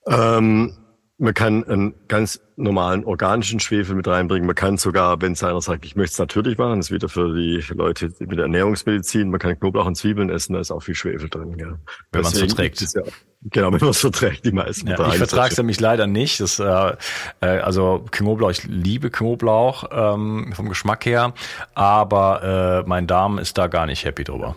[0.07, 0.77] Ähm,
[1.17, 4.45] man kann einen ganz normalen organischen Schwefel mit reinbringen.
[4.45, 7.07] Man kann sogar, wenn es einer sagt, ich möchte es natürlich machen, das ist wieder
[7.07, 10.81] für die Leute mit der Ernährungsmedizin, man kann Knoblauch und Zwiebeln essen, da ist auch
[10.81, 11.55] viel Schwefel drin.
[11.57, 11.77] Ja.
[12.11, 12.81] Wenn man es verträgt.
[12.81, 13.01] Ja,
[13.43, 14.87] genau, wenn man es verträgt, die meisten.
[14.87, 16.41] Ja, ich vertrage es nämlich leider nicht.
[16.41, 16.95] Das, äh,
[17.41, 21.33] äh, also Knoblauch, ich liebe Knoblauch ähm, vom Geschmack her,
[21.75, 24.55] aber äh, mein Darm ist da gar nicht happy drüber.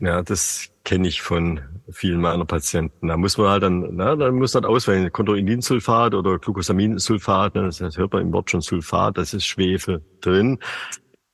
[0.00, 1.60] Ja, das kenne ich von
[1.92, 3.06] vielen meiner Patienten.
[3.06, 7.62] Da muss man halt dann, na, dann muss man halt auswählen, Chondroitinsulfat oder Glucosaminsulfat, ne,
[7.62, 10.58] das hört man im Wort schon Sulfat, das ist Schwefel drin.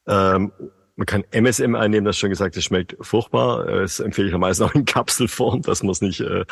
[0.06, 0.52] Ähm,
[0.96, 3.64] man kann MSM einnehmen, das schon gesagt, das schmeckt furchtbar.
[3.64, 6.44] Das empfehle ich am meisten auch in Kapselform, dass man es nicht, äh,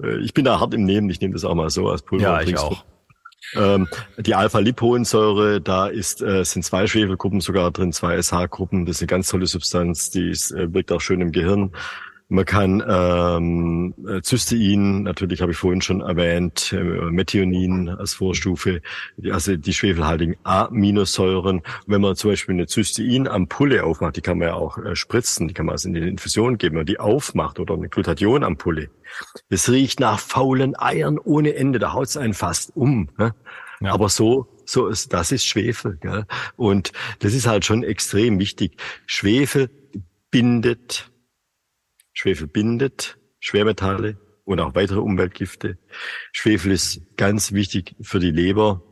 [0.00, 2.22] äh, ich bin da hart im Nehmen, ich nehme das auch mal so als Pulver.
[2.22, 2.84] Ja, ich auch.
[3.56, 8.86] Ähm, die Alpha-Lipoensäure, da ist, äh, sind zwei Schwefelgruppen sogar drin, zwei SH-Gruppen.
[8.86, 11.72] Das ist eine ganz tolle Substanz, die ist, äh, wirkt auch schön im Gehirn.
[12.28, 18.80] Man kann ähm, Cystein, natürlich habe ich vorhin schon erwähnt, äh, Methionin als Vorstufe,
[19.30, 21.62] also die schwefelhaltigen Aminosäuren.
[21.86, 25.54] Wenn man zum Beispiel eine Cystein-Ampulle aufmacht, die kann man ja auch äh, spritzen, die
[25.54, 28.88] kann man also in die Infusion geben, wenn man die aufmacht oder eine Glutathion-Ampulle.
[29.50, 33.10] Das riecht nach faulen Eiern ohne Ende, da haut's einen fast um.
[33.18, 33.34] Ne?
[33.80, 33.92] Ja.
[33.92, 35.98] Aber so so ist, das ist Schwefel.
[36.00, 36.24] Gell?
[36.56, 38.78] Und das ist halt schon extrem wichtig.
[39.06, 39.68] Schwefel
[40.30, 41.10] bindet
[42.14, 45.78] Schwefel bindet Schwermetalle, und auch weitere Umweltgifte.
[46.32, 48.82] Schwefel ist ganz wichtig für die Leber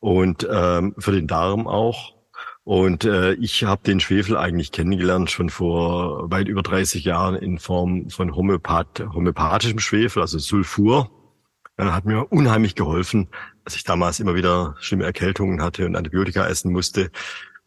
[0.00, 2.14] und ähm, für den Darm auch.
[2.64, 7.58] Und äh, ich habe den Schwefel eigentlich kennengelernt schon vor weit über 30 Jahren in
[7.58, 11.10] Form von Homöopath homöopathischem Schwefel, also Sulfur.
[11.76, 13.28] Er hat mir unheimlich geholfen,
[13.64, 17.10] als ich damals immer wieder schlimme Erkältungen hatte und Antibiotika essen musste.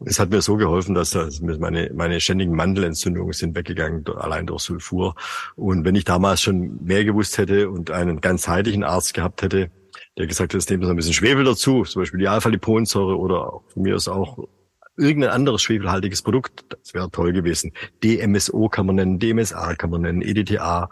[0.06, 5.14] Es hat mir so geholfen, dass meine, meine ständigen Mandelentzündungen sind weggegangen, allein durch Sulfur.
[5.56, 9.70] Und wenn ich damals schon mehr gewusst hätte und einen ganzheitlichen Arzt gehabt hätte,
[10.16, 13.60] der gesagt hat, es nehmen Sie ein bisschen Schwefel dazu, zum Beispiel die Alpha-Liponsäure oder
[13.68, 14.48] von mir ist auch
[14.96, 17.72] irgendein anderes schwefelhaltiges Produkt, das wäre toll gewesen.
[18.02, 20.90] DMSO kann man nennen, DMSA kann man nennen, EDTA.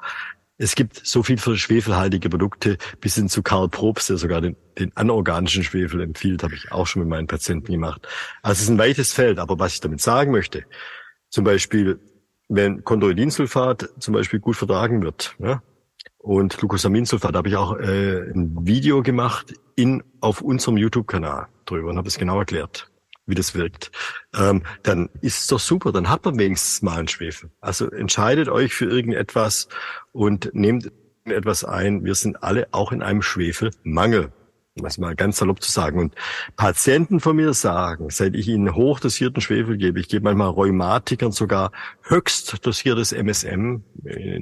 [0.61, 4.57] Es gibt so viel für schwefelhaltige Produkte, bis hin zu Karl Probst, der sogar den,
[4.77, 8.07] den anorganischen Schwefel empfiehlt, habe ich auch schon mit meinen Patienten gemacht.
[8.43, 10.65] Also es ist ein weites Feld, aber was ich damit sagen möchte,
[11.31, 12.01] zum Beispiel,
[12.49, 15.63] wenn Chondroitinsulfat zum Beispiel gut vertragen wird, ja,
[16.19, 21.91] und Glucosaminsulfat, da habe ich auch äh, ein Video gemacht in auf unserem YouTube-Kanal drüber
[21.91, 22.91] und habe es genau erklärt
[23.29, 23.93] wie das wirkt,
[24.37, 27.51] ähm, dann ist es doch super, dann hat man wenigstens mal einen Schwefel.
[27.61, 29.69] Also entscheidet euch für irgendetwas
[30.13, 30.91] und nehmt
[31.27, 32.05] etwas ein.
[32.05, 34.33] Wir sind alle auch in einem Schwefelmangel,
[34.79, 35.99] um es mal ganz salopp zu sagen.
[35.99, 36.15] Und
[36.57, 41.71] Patienten von mir sagen, seit ich ihnen hochdosierten Schwefel gebe, ich gebe manchmal Rheumatikern sogar
[42.03, 43.83] höchst dosiertes MSM,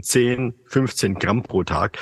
[0.00, 1.98] 10, 15 Gramm pro Tag,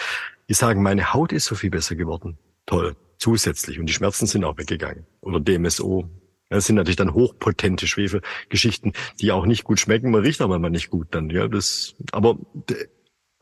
[0.50, 2.36] die sagen, meine Haut ist so viel besser geworden.
[2.66, 3.78] Toll zusätzlich.
[3.78, 5.06] Und die Schmerzen sind auch weggegangen.
[5.22, 6.08] Oder DMSO,
[6.48, 10.10] das sind natürlich dann hochpotente Schwefelgeschichten, die auch nicht gut schmecken.
[10.10, 11.30] Man riecht aber mal nicht gut dann.
[11.30, 12.38] Ja, das, aber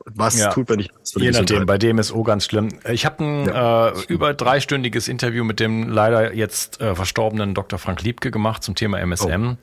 [0.05, 0.51] was ja.
[0.51, 0.91] tut man nicht?
[1.15, 2.69] Je nachdem, bei dem ist auch ganz schlimm.
[2.89, 3.89] Ich habe ein ja.
[3.89, 7.79] äh, über dreistündiges Interview mit dem leider jetzt äh, verstorbenen Dr.
[7.79, 9.57] Frank Liebke gemacht zum Thema MSM.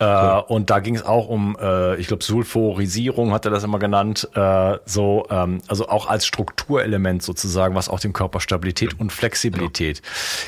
[0.00, 0.04] Oh.
[0.04, 3.78] Äh, und da ging es auch um, äh, ich glaube, Sulfurisierung hat er das immer
[3.78, 4.28] genannt.
[4.34, 8.98] Äh, so, ähm, also auch als Strukturelement sozusagen, was auch dem Körper Stabilität ja.
[8.98, 10.02] und Flexibilität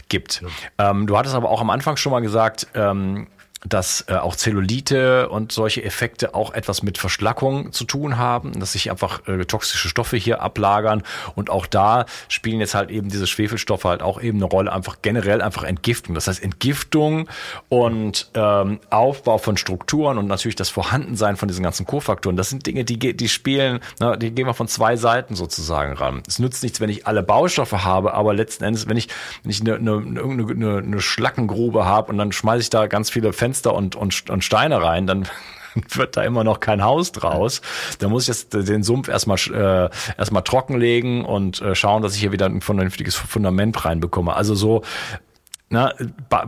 [0.08, 0.42] gibt.
[0.78, 3.28] Ähm, du hattest aber auch am Anfang schon mal gesagt, ähm,
[3.64, 8.72] dass äh, auch Zellulite und solche Effekte auch etwas mit Verschlackung zu tun haben, dass
[8.72, 11.02] sich einfach äh, toxische Stoffe hier ablagern
[11.34, 14.98] und auch da spielen jetzt halt eben diese Schwefelstoffe halt auch eben eine Rolle, einfach
[15.02, 16.14] generell einfach Entgiftung.
[16.14, 17.28] Das heißt Entgiftung
[17.68, 22.66] und ähm, Aufbau von Strukturen und natürlich das Vorhandensein von diesen ganzen Kofaktoren, das sind
[22.66, 26.22] Dinge, die, die spielen, na, die gehen wir von zwei Seiten sozusagen ran.
[26.26, 29.08] Es nützt nichts, wenn ich alle Baustoffe habe, aber letzten Endes, wenn ich,
[29.42, 33.32] wenn ich eine, eine, eine, eine Schlackengrube habe und dann schmeiße ich da ganz viele
[33.32, 35.28] Fenster Fenster und, und, und Steine rein, dann
[35.94, 37.60] wird da immer noch kein Haus draus.
[37.98, 42.20] Da muss ich jetzt den Sumpf erstmal äh, erstmal trockenlegen und äh, schauen, dass ich
[42.20, 44.34] hier wieder ein vernünftiges Fundament reinbekomme.
[44.34, 44.82] Also so
[45.70, 45.94] Ne,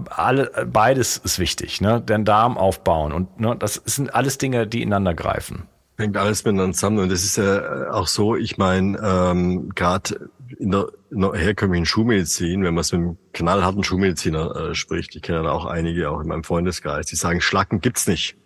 [0.09, 2.01] alle, beides ist wichtig, ne?
[2.01, 5.69] Den Darm aufbauen und ne, das sind alles Dinge, die ineinander greifen.
[6.01, 10.71] Hängt alles miteinander zusammen und das ist ja auch so, ich meine, ähm, gerade in
[10.71, 15.21] der, in der herkömmlichen Schulmedizin, wenn man es mit einem knallharten Schulmediziner äh, spricht, ich
[15.21, 18.39] kenne da auch einige, auch in meinem Freundeskreis, die sagen, Schlacken gibt's nicht.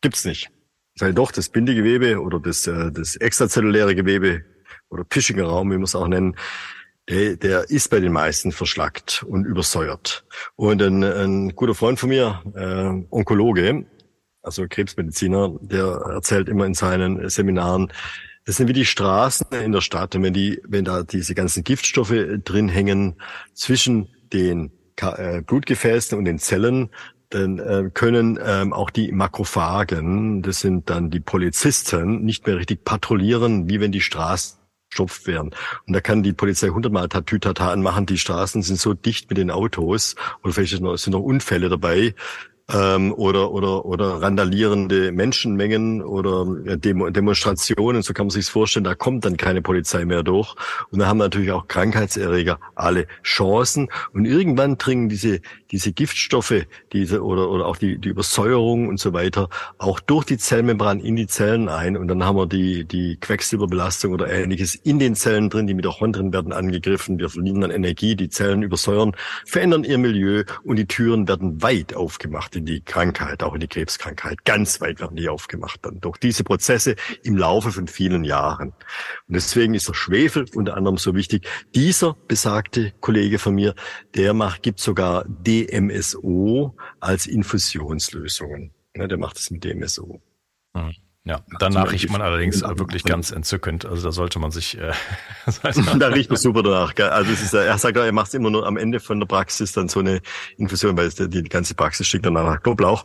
[0.00, 0.52] Gibt's nicht.
[0.94, 4.44] Sei doch, das Bindegewebe oder das, äh, das extrazelluläre Gewebe
[4.90, 6.36] oder Pischinger Raum, wie man es auch nennen,
[7.08, 10.24] der, der ist bei den meisten verschlackt und übersäuert.
[10.54, 13.86] Und ein, ein guter Freund von mir, äh, Onkologe,
[14.44, 17.92] also Krebsmediziner, der erzählt immer in seinen Seminaren,
[18.44, 20.14] das sind wie die Straßen in der Stadt.
[20.14, 22.14] Und wenn die, wenn da diese ganzen Giftstoffe
[22.44, 23.14] drin hängen
[23.54, 24.70] zwischen den
[25.00, 26.90] äh, Blutgefäßen und den Zellen,
[27.30, 32.84] dann äh, können ähm, auch die Makrophagen, das sind dann die Polizisten, nicht mehr richtig
[32.84, 34.58] patrouillieren, wie wenn die Straßen
[34.90, 35.50] stopft werden.
[35.86, 38.06] Und da kann die Polizei hundertmal Tatütata anmachen.
[38.06, 42.14] Die Straßen sind so dicht mit den Autos oder vielleicht sind noch Unfälle dabei
[42.72, 46.46] ähm, oder oder oder randalierende Menschenmengen oder
[46.76, 50.54] Demo Demonstrationen, so kann man sich vorstellen, da kommt dann keine Polizei mehr durch.
[50.90, 53.88] Und da haben natürlich auch Krankheitserreger alle Chancen.
[54.12, 55.40] Und irgendwann dringen diese
[55.74, 59.48] diese Giftstoffe, diese oder oder auch die die Übersäuerung und so weiter
[59.78, 64.12] auch durch die Zellmembran in die Zellen ein und dann haben wir die die Quecksilberbelastung
[64.12, 68.28] oder ähnliches in den Zellen drin, die Mitochondrien werden angegriffen, wir verlieren dann Energie, die
[68.28, 69.16] Zellen übersäuern,
[69.46, 73.66] verändern ihr Milieu und die Türen werden weit aufgemacht in die Krankheit, auch in die
[73.66, 74.44] Krebskrankheit.
[74.44, 76.94] Ganz weit werden die aufgemacht dann durch diese Prozesse
[77.24, 78.68] im Laufe von vielen Jahren.
[78.68, 81.48] Und deswegen ist der Schwefel unter anderem so wichtig.
[81.74, 83.74] Dieser besagte Kollege von mir,
[84.14, 85.24] der macht, gibt sogar
[85.66, 88.72] DMSO als Infusionslösungen.
[88.96, 90.20] Ja, der macht es mit DMSO.
[90.74, 90.94] Mhm.
[91.26, 93.86] Ja, danach riecht man allerdings wirklich ganz entzückend.
[93.86, 94.76] Also da sollte man sich.
[94.76, 94.92] Äh,
[95.98, 96.94] da riecht man super danach.
[96.94, 97.08] Gell?
[97.08, 99.72] Also es ist, er sagt, er macht es immer nur am Ende von der Praxis
[99.72, 100.20] dann so eine
[100.58, 103.04] Infusion, weil die, die ganze Praxis schickt dann nach Knoblauch.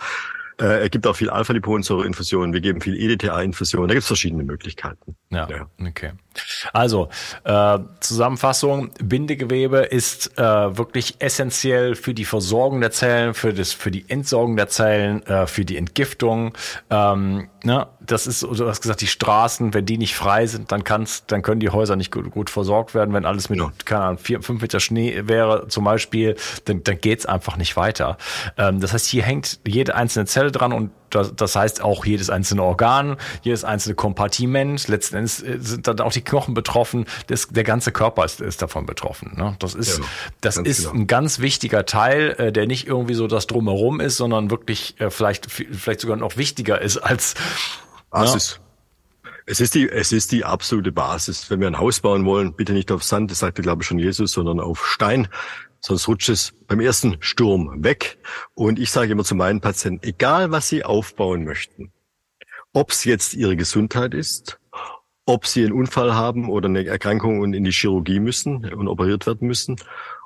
[0.59, 2.51] Äh, er gibt auch viel Alpha-Liponsäure-Infusion.
[2.51, 3.87] Wir geben viel EDTA-Infusion.
[3.87, 5.15] Da gibt es verschiedene Möglichkeiten.
[5.29, 6.11] Ja, ja, okay.
[6.73, 7.09] Also
[7.43, 13.91] äh, Zusammenfassung: Bindegewebe ist äh, wirklich essentiell für die Versorgung der Zellen, für das, für
[13.91, 16.53] die Entsorgung der Zellen, äh, für die Entgiftung.
[16.89, 17.87] Ähm, ne?
[17.99, 21.41] Das ist, du hast gesagt, die Straßen, wenn die nicht frei sind, dann kannst, dann
[21.41, 23.13] können die Häuser nicht gut, gut versorgt werden.
[23.13, 23.71] Wenn alles mit, ja.
[23.85, 26.35] keine Ahnung, vier, fünf Meter Schnee wäre zum Beispiel,
[26.65, 28.17] dann, dann geht's einfach nicht weiter.
[28.57, 32.29] Ähm, das heißt, hier hängt jede einzelne Zelle dran und das, das heißt auch jedes
[32.29, 34.87] einzelne Organ, jedes einzelne Kompartiment.
[34.87, 37.05] Letzten Endes äh, sind dann auch die Knochen betroffen.
[37.27, 39.33] Das, der ganze Körper ist, ist davon betroffen.
[39.35, 39.55] Ne?
[39.59, 40.05] Das ist, ja,
[40.41, 40.93] das ist genau.
[40.93, 45.09] ein ganz wichtiger Teil, äh, der nicht irgendwie so das drumherum ist, sondern wirklich äh,
[45.09, 47.35] vielleicht, vielleicht sogar noch wichtiger ist als
[48.09, 48.59] Basis.
[49.23, 49.31] Ja.
[49.45, 51.49] Es ist die, es ist die absolute Basis.
[51.49, 53.97] Wenn wir ein Haus bauen wollen, bitte nicht auf Sand, das sagte glaube ich schon
[53.97, 55.27] Jesus, sondern auf Stein
[55.81, 58.17] sonst rutscht es beim ersten Sturm weg.
[58.53, 61.91] Und ich sage immer zu meinen Patienten, egal was sie aufbauen möchten,
[62.73, 64.59] ob es jetzt ihre Gesundheit ist,
[65.29, 69.27] ob sie einen Unfall haben oder eine Erkrankung und in die Chirurgie müssen und operiert
[69.27, 69.75] werden müssen,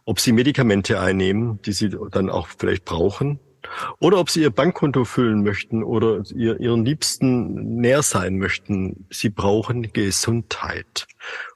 [0.05, 3.39] ob sie Medikamente einnehmen, die sie dann auch vielleicht brauchen,
[3.99, 9.05] oder ob sie ihr Bankkonto füllen möchten oder ihr, ihren Liebsten näher sein möchten.
[9.09, 11.05] Sie brauchen Gesundheit.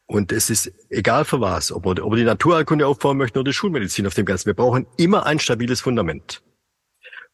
[0.06, 3.52] Und es ist egal für was, ob wir, ob wir die Naturheilkunde aufbauen möchten oder
[3.52, 4.48] die Schulmedizin auf dem Ganzen.
[4.48, 6.42] Wir brauchen immer ein stabiles Fundament.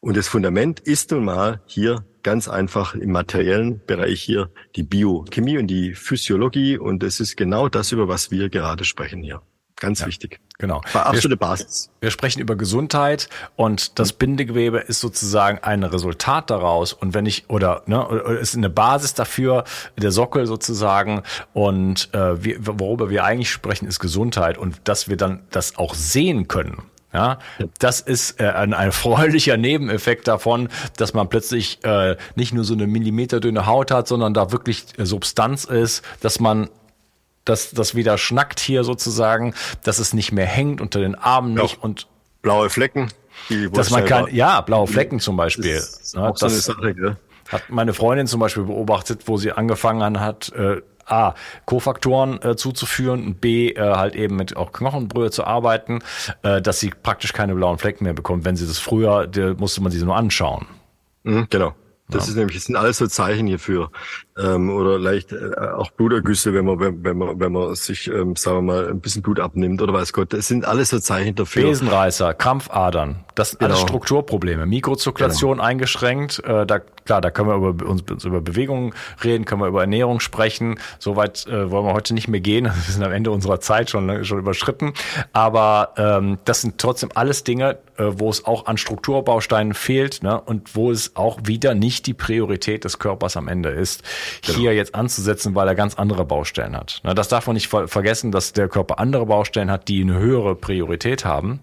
[0.00, 5.58] Und das Fundament ist nun mal hier ganz einfach im materiellen Bereich hier die Biochemie
[5.58, 6.76] und die Physiologie.
[6.76, 9.42] Und es ist genau das, über was wir gerade sprechen hier.
[9.76, 10.40] Ganz ja, wichtig.
[10.58, 10.80] Genau.
[10.92, 11.90] War absolute Basis.
[12.00, 16.92] Wir sprechen über Gesundheit und das Bindegewebe ist sozusagen ein Resultat daraus.
[16.92, 18.06] Und wenn ich, oder ne,
[18.40, 19.64] ist eine Basis dafür,
[19.98, 21.22] der Sockel sozusagen.
[21.52, 25.94] Und äh, wir, worüber wir eigentlich sprechen, ist Gesundheit und dass wir dann das auch
[25.94, 26.82] sehen können.
[27.14, 27.38] Ja,
[27.78, 32.74] das ist äh, ein, ein erfreulicher Nebeneffekt davon, dass man plötzlich äh, nicht nur so
[32.74, 36.68] eine millimeterdünne Haut hat, sondern da wirklich äh, Substanz ist, dass man
[37.44, 41.82] dass das wieder schnackt hier sozusagen, dass es nicht mehr hängt unter den Armen nicht
[41.82, 42.06] und
[42.40, 43.12] blaue Flecken.
[43.50, 45.74] Die dass man kann, ja, blaue Flecken zum Beispiel.
[45.74, 47.16] Das, ne, so das Sache, ja.
[47.52, 51.34] hat meine Freundin zum Beispiel beobachtet, wo sie angefangen hat, äh, A,
[51.64, 56.00] Kofaktoren äh, zuzuführen und B, äh, halt eben mit auch Knochenbrühe zu arbeiten,
[56.42, 58.44] äh, dass sie praktisch keine blauen Flecken mehr bekommt.
[58.44, 60.66] Wenn sie das früher, der musste man sie nur anschauen.
[61.24, 61.74] Mhm, genau.
[62.08, 62.30] Das ja.
[62.30, 63.90] ist nämlich, das sind alles so Zeichen hierfür.
[64.36, 68.36] Ähm, oder leicht äh, auch Blutergüsse, wenn man, wenn, wenn man, wenn man sich, ähm,
[68.36, 70.34] sagen wir mal, ein bisschen Blut abnimmt oder weiß Gott.
[70.34, 71.68] Das sind alles so Zeichen dafür.
[71.70, 73.74] Besenreißer, Krampfadern, das sind genau.
[73.74, 74.66] alles Strukturprobleme.
[74.66, 75.64] Mikrozirkulation genau.
[75.64, 79.82] eingeschränkt, äh, da klar, da können wir über uns über Bewegungen reden, können wir über
[79.82, 80.78] Ernährung sprechen.
[80.98, 82.64] Soweit äh, wollen wir heute nicht mehr gehen.
[82.84, 84.92] Wir sind am Ende unserer Zeit schon schon überschritten.
[85.32, 90.40] Aber ähm, das sind trotzdem alles Dinge, äh, wo es auch an Strukturbausteinen fehlt ne?
[90.40, 94.02] und wo es auch wieder nicht die Priorität des Körpers am Ende ist,
[94.42, 94.58] genau.
[94.58, 97.00] hier jetzt anzusetzen, weil er ganz andere Baustellen hat.
[97.04, 97.14] Ne?
[97.14, 100.54] Das darf man nicht ver vergessen, dass der Körper andere Baustellen hat, die eine höhere
[100.54, 101.60] Priorität haben.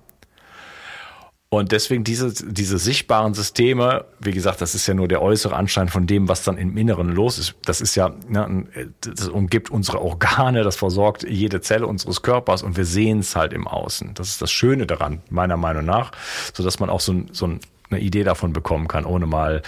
[1.54, 5.90] Und deswegen diese, diese sichtbaren Systeme, wie gesagt, das ist ja nur der äußere Anschein
[5.90, 7.56] von dem, was dann im Inneren los ist.
[7.66, 8.68] Das ist ja, ne,
[9.02, 13.52] das umgibt unsere Organe, das versorgt jede Zelle unseres Körpers und wir sehen es halt
[13.52, 14.14] im Außen.
[14.14, 16.14] Das ist das Schöne daran, meiner Meinung nach,
[16.54, 17.50] so dass man auch so, so
[17.90, 19.62] eine Idee davon bekommen kann, ohne mal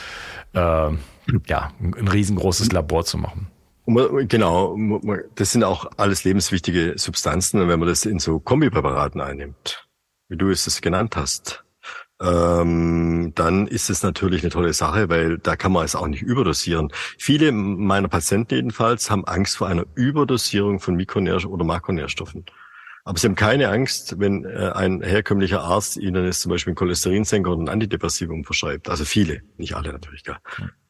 [0.54, 3.48] äh, ja, ein riesengroßes Labor zu machen.
[3.86, 5.02] Genau,
[5.36, 9.86] das sind auch alles lebenswichtige Substanzen, wenn man das in so Kombipräparaten einnimmt,
[10.30, 11.63] wie du es genannt hast
[12.22, 16.22] ähm, dann ist es natürlich eine tolle Sache, weil da kann man es auch nicht
[16.22, 16.90] überdosieren.
[17.18, 22.46] Viele meiner Patienten jedenfalls haben Angst vor einer Überdosierung von Mikronährstoffen oder Makronährstoffen.
[23.06, 26.76] Aber sie haben keine Angst, wenn äh, ein herkömmlicher Arzt ihnen jetzt zum Beispiel ein
[26.76, 28.90] Cholesterinsenker oder ein Antidepressivum verschreibt.
[28.90, 30.24] Also viele, nicht alle natürlich.
[30.24, 30.38] Gell?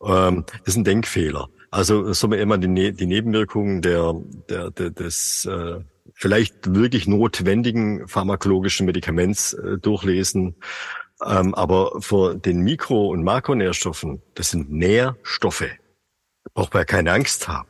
[0.05, 1.49] Ähm, das ist ein Denkfehler.
[1.71, 4.13] Also soll man immer die, ne die Nebenwirkungen der,
[4.47, 5.79] der, der des äh,
[6.13, 10.55] vielleicht wirklich notwendigen pharmakologischen Medikaments äh, durchlesen
[11.25, 15.65] ähm, aber vor den Mikro- und Makronährstoffen, das sind Nährstoffe.
[16.53, 17.67] Braucht man ja keine Angst haben.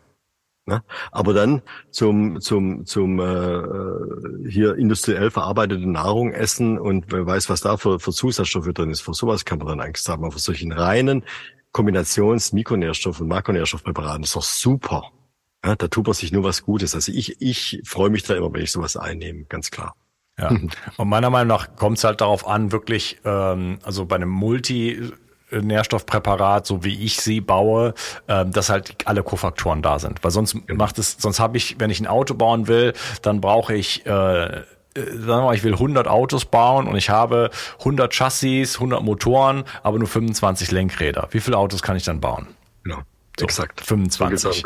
[0.65, 0.81] Ne?
[1.11, 7.61] Aber dann zum zum zum äh, hier industriell verarbeitete Nahrung essen und wer weiß, was
[7.61, 9.01] da für, für Zusatzstoffe drin ist.
[9.01, 10.23] Vor sowas kann man dann Angst haben.
[10.23, 11.23] Aber vor solchen reinen
[11.73, 15.11] Kombinations Mikronährstoff und Makronährstoffpräparaten ist doch super.
[15.65, 16.95] Ja, da tut man sich nur was Gutes.
[16.95, 19.95] Also ich ich freue mich da immer, wenn ich sowas einnehme, ganz klar.
[20.39, 20.49] Ja.
[20.97, 25.11] Und meiner Meinung nach kommt es halt darauf an, wirklich, ähm, also bei einem Multi-
[25.51, 27.93] Nährstoffpräparat, so wie ich sie baue,
[28.27, 30.23] ähm, dass halt alle Kofaktoren da sind.
[30.23, 30.75] Weil sonst genau.
[30.75, 34.09] macht es, sonst habe ich, wenn ich ein Auto bauen will, dann brauche ich, äh,
[34.09, 34.65] sagen
[34.95, 39.99] wir mal, ich will 100 Autos bauen und ich habe 100 Chassis, 100 Motoren, aber
[39.99, 41.27] nur 25 Lenkräder.
[41.31, 42.47] Wie viele Autos kann ich dann bauen?
[42.83, 43.01] Genau,
[43.39, 43.81] so, exakt.
[43.81, 44.63] 25.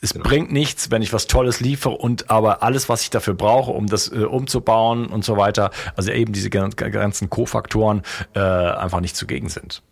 [0.00, 0.24] es genau.
[0.24, 3.86] bringt nichts, wenn ich was Tolles liefere und aber alles, was ich dafür brauche, um
[3.86, 8.02] das äh, umzubauen und so weiter, also eben diese ganzen Kofaktoren
[8.34, 9.82] äh, einfach nicht zugegen sind.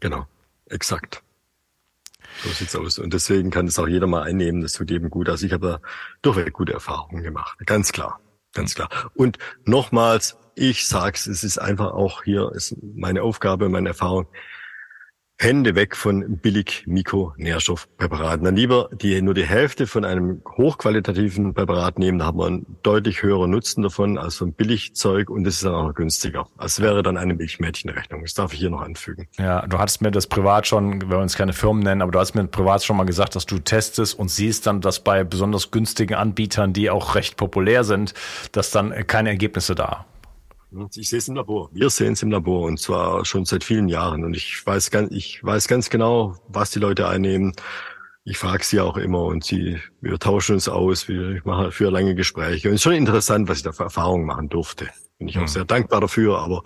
[0.00, 0.26] Genau,
[0.66, 1.22] exakt.
[2.42, 2.98] So sieht's aus.
[2.98, 4.62] Und deswegen kann es auch jeder mal einnehmen.
[4.62, 5.28] Das tut eben gut.
[5.28, 5.80] Also ich habe da
[6.22, 7.58] durchweg gute Erfahrungen gemacht.
[7.66, 8.20] Ganz klar.
[8.52, 8.88] Ganz klar.
[9.14, 14.26] Und nochmals, ich sag's, es ist einfach auch hier, ist meine Aufgabe, meine Erfahrung.
[15.42, 18.44] Hände weg von billig Mikronährstoffpräparaten.
[18.44, 22.76] Dann lieber die, nur die Hälfte von einem hochqualitativen Präparat nehmen, da hat man einen
[22.84, 26.46] deutlich höheren Nutzen davon als ein Billigzeug und es ist dann auch günstiger.
[26.58, 28.22] Das wäre dann eine Milchmädchenrechnung.
[28.22, 29.26] Das darf ich hier noch anfügen.
[29.36, 32.34] Ja, du hattest mir das privat schon, wir uns keine Firmen nennen, aber du hast
[32.34, 36.14] mir privat schon mal gesagt, dass du testest und siehst dann, dass bei besonders günstigen
[36.14, 38.14] Anbietern, die auch recht populär sind,
[38.52, 40.06] dass dann keine Ergebnisse da
[40.96, 41.70] ich sehe es im Labor.
[41.72, 44.24] Wir sehen es im Labor und zwar schon seit vielen Jahren.
[44.24, 47.52] Und ich weiß ganz, ich weiß ganz genau, was die Leute einnehmen.
[48.24, 51.90] Ich frage sie auch immer und sie, wir tauschen uns aus, wir, ich mache für
[51.90, 52.68] lange Gespräche.
[52.68, 54.88] Und es ist schon interessant, was ich da für Erfahrungen machen durfte.
[55.18, 55.48] Bin ich auch mhm.
[55.48, 56.62] sehr dankbar dafür, aber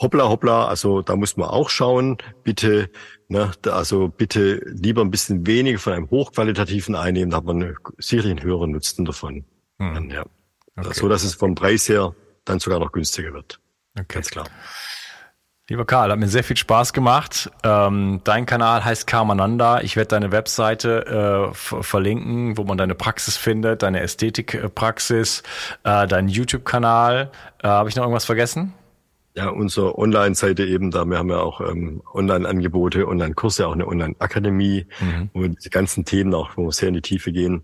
[0.00, 2.90] hoppla, hoppla, also da muss man auch schauen, bitte,
[3.28, 8.32] ne, also bitte lieber ein bisschen weniger von einem hochqualitativen einnehmen, da hat man sicherlich
[8.32, 9.44] einen höheren Nutzen davon.
[9.78, 10.10] Mhm.
[10.10, 10.24] Ja.
[10.76, 10.92] Okay.
[10.92, 13.60] So dass es vom Preis her dann sogar noch günstiger wird.
[13.96, 14.06] Okay.
[14.08, 14.46] Ganz klar.
[15.70, 17.50] Lieber Karl, hat mir sehr viel Spaß gemacht.
[17.62, 19.80] Ähm, dein Kanal heißt Karmananda.
[19.80, 25.42] Ich werde deine Webseite äh, verlinken, wo man deine Praxis findet, deine Ästhetikpraxis,
[25.84, 27.30] äh, deinen YouTube-Kanal.
[27.62, 28.74] Äh, Habe ich noch irgendwas vergessen?
[29.36, 31.06] Ja, unsere Online-Seite eben da.
[31.06, 35.30] Wir haben ja auch ähm, Online-Angebote, Online-Kurse, auch eine Online-Akademie, mhm.
[35.32, 37.62] wo wir die ganzen Themen auch, wo wir sehr in die Tiefe gehen,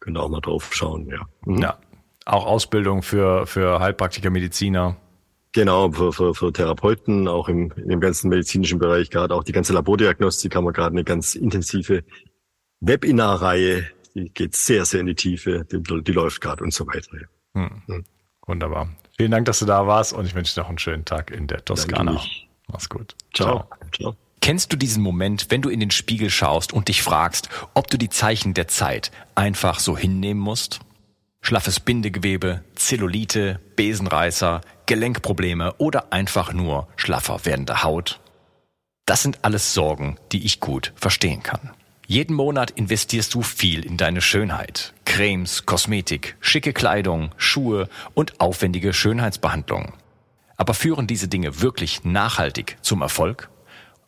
[0.00, 1.06] können auch mal drauf schauen.
[1.10, 1.20] Ja.
[1.44, 1.58] Mhm.
[1.58, 1.76] ja.
[2.26, 4.96] Auch Ausbildung für, für Heilpraktiker, Mediziner.
[5.52, 9.72] Genau, für, für, für Therapeuten, auch im, im ganzen medizinischen Bereich, gerade auch die ganze
[9.72, 12.04] Labordiagnostik haben wir gerade eine ganz intensive
[12.80, 17.10] Webinar-Reihe, die geht sehr, sehr in die Tiefe, die, die läuft gerade und so weiter.
[17.54, 17.82] Hm.
[17.86, 18.04] Hm.
[18.46, 18.90] Wunderbar.
[19.16, 21.46] Vielen Dank, dass du da warst und ich wünsche dir noch einen schönen Tag in
[21.46, 22.20] der Toskana.
[22.68, 23.14] Mach's gut.
[23.32, 23.64] Ciao.
[23.94, 24.14] Ciao.
[24.40, 27.96] Kennst du diesen Moment, wenn du in den Spiegel schaust und dich fragst, ob du
[27.96, 30.80] die Zeichen der Zeit einfach so hinnehmen musst?
[31.46, 38.18] Schlaffes Bindegewebe, Zellulite, Besenreißer, Gelenkprobleme oder einfach nur schlaffer werdende Haut?
[39.06, 41.70] Das sind alles Sorgen, die ich gut verstehen kann.
[42.08, 44.92] Jeden Monat investierst du viel in deine Schönheit.
[45.04, 49.92] Cremes, Kosmetik, schicke Kleidung, Schuhe und aufwendige Schönheitsbehandlungen.
[50.56, 53.50] Aber führen diese Dinge wirklich nachhaltig zum Erfolg?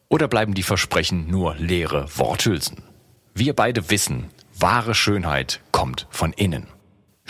[0.09, 2.82] Oder bleiben die Versprechen nur leere Worthülsen?
[3.32, 6.66] Wir beide wissen, wahre Schönheit kommt von innen.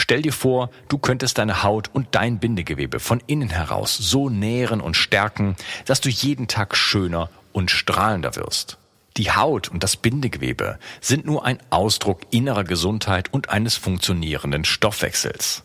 [0.01, 4.81] Stell dir vor, du könntest deine Haut und dein Bindegewebe von innen heraus so nähren
[4.81, 8.79] und stärken, dass du jeden Tag schöner und strahlender wirst.
[9.17, 15.65] Die Haut und das Bindegewebe sind nur ein Ausdruck innerer Gesundheit und eines funktionierenden Stoffwechsels.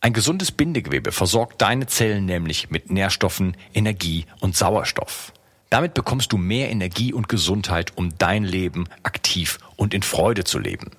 [0.00, 5.32] Ein gesundes Bindegewebe versorgt deine Zellen nämlich mit Nährstoffen, Energie und Sauerstoff.
[5.68, 10.58] Damit bekommst du mehr Energie und Gesundheit, um dein Leben aktiv und in Freude zu
[10.58, 10.90] leben.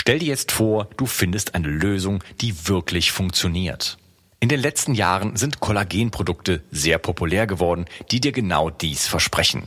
[0.00, 3.98] Stell dir jetzt vor, du findest eine Lösung, die wirklich funktioniert.
[4.38, 9.66] In den letzten Jahren sind Kollagenprodukte sehr populär geworden, die dir genau dies versprechen.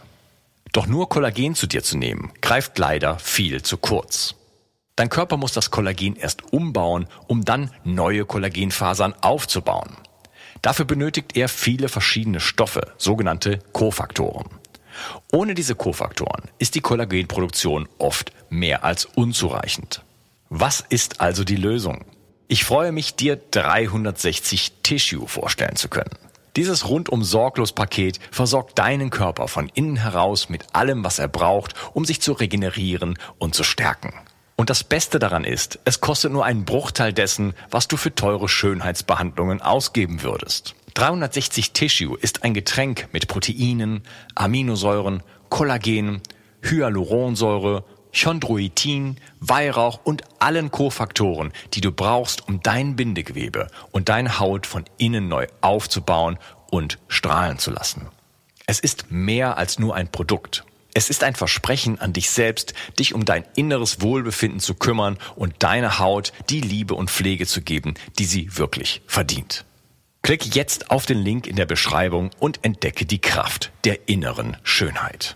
[0.72, 4.36] Doch nur Kollagen zu dir zu nehmen, greift leider viel zu kurz.
[4.96, 9.98] Dein Körper muss das Kollagen erst umbauen, um dann neue Kollagenfasern aufzubauen.
[10.62, 14.48] Dafür benötigt er viele verschiedene Stoffe, sogenannte Kofaktoren.
[15.34, 20.04] Ohne diese Kofaktoren ist die Kollagenproduktion oft mehr als unzureichend.
[20.54, 22.04] Was ist also die Lösung?
[22.50, 26.18] Ich freue mich, dir 360 Tissue vorstellen zu können.
[26.58, 31.76] Dieses rundum sorglos Paket versorgt deinen Körper von innen heraus mit allem, was er braucht,
[31.94, 34.12] um sich zu regenerieren und zu stärken.
[34.58, 38.50] Und das Beste daran ist, es kostet nur einen Bruchteil dessen, was du für teure
[38.50, 40.76] Schönheitsbehandlungen ausgeben würdest.
[40.96, 44.04] 360 Tissue ist ein Getränk mit Proteinen,
[44.36, 46.22] Aminosäuren, Kollagen,
[46.62, 54.66] Hyaluronsäure, Chondroitin, Weihrauch und allen Kofaktoren, die du brauchst, um dein Bindegewebe und deine Haut
[54.66, 56.38] von innen neu aufzubauen
[56.70, 58.08] und strahlen zu lassen.
[58.66, 60.64] Es ist mehr als nur ein Produkt.
[60.94, 65.64] Es ist ein Versprechen an dich selbst, dich um dein inneres Wohlbefinden zu kümmern und
[65.64, 69.66] deiner Haut die Liebe und Pflege zu geben, die sie wirklich verdient.
[70.22, 75.36] Klick jetzt auf den Link in der Beschreibung und entdecke die Kraft der inneren Schönheit.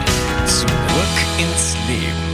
[0.45, 2.30] Zurück ins Leben.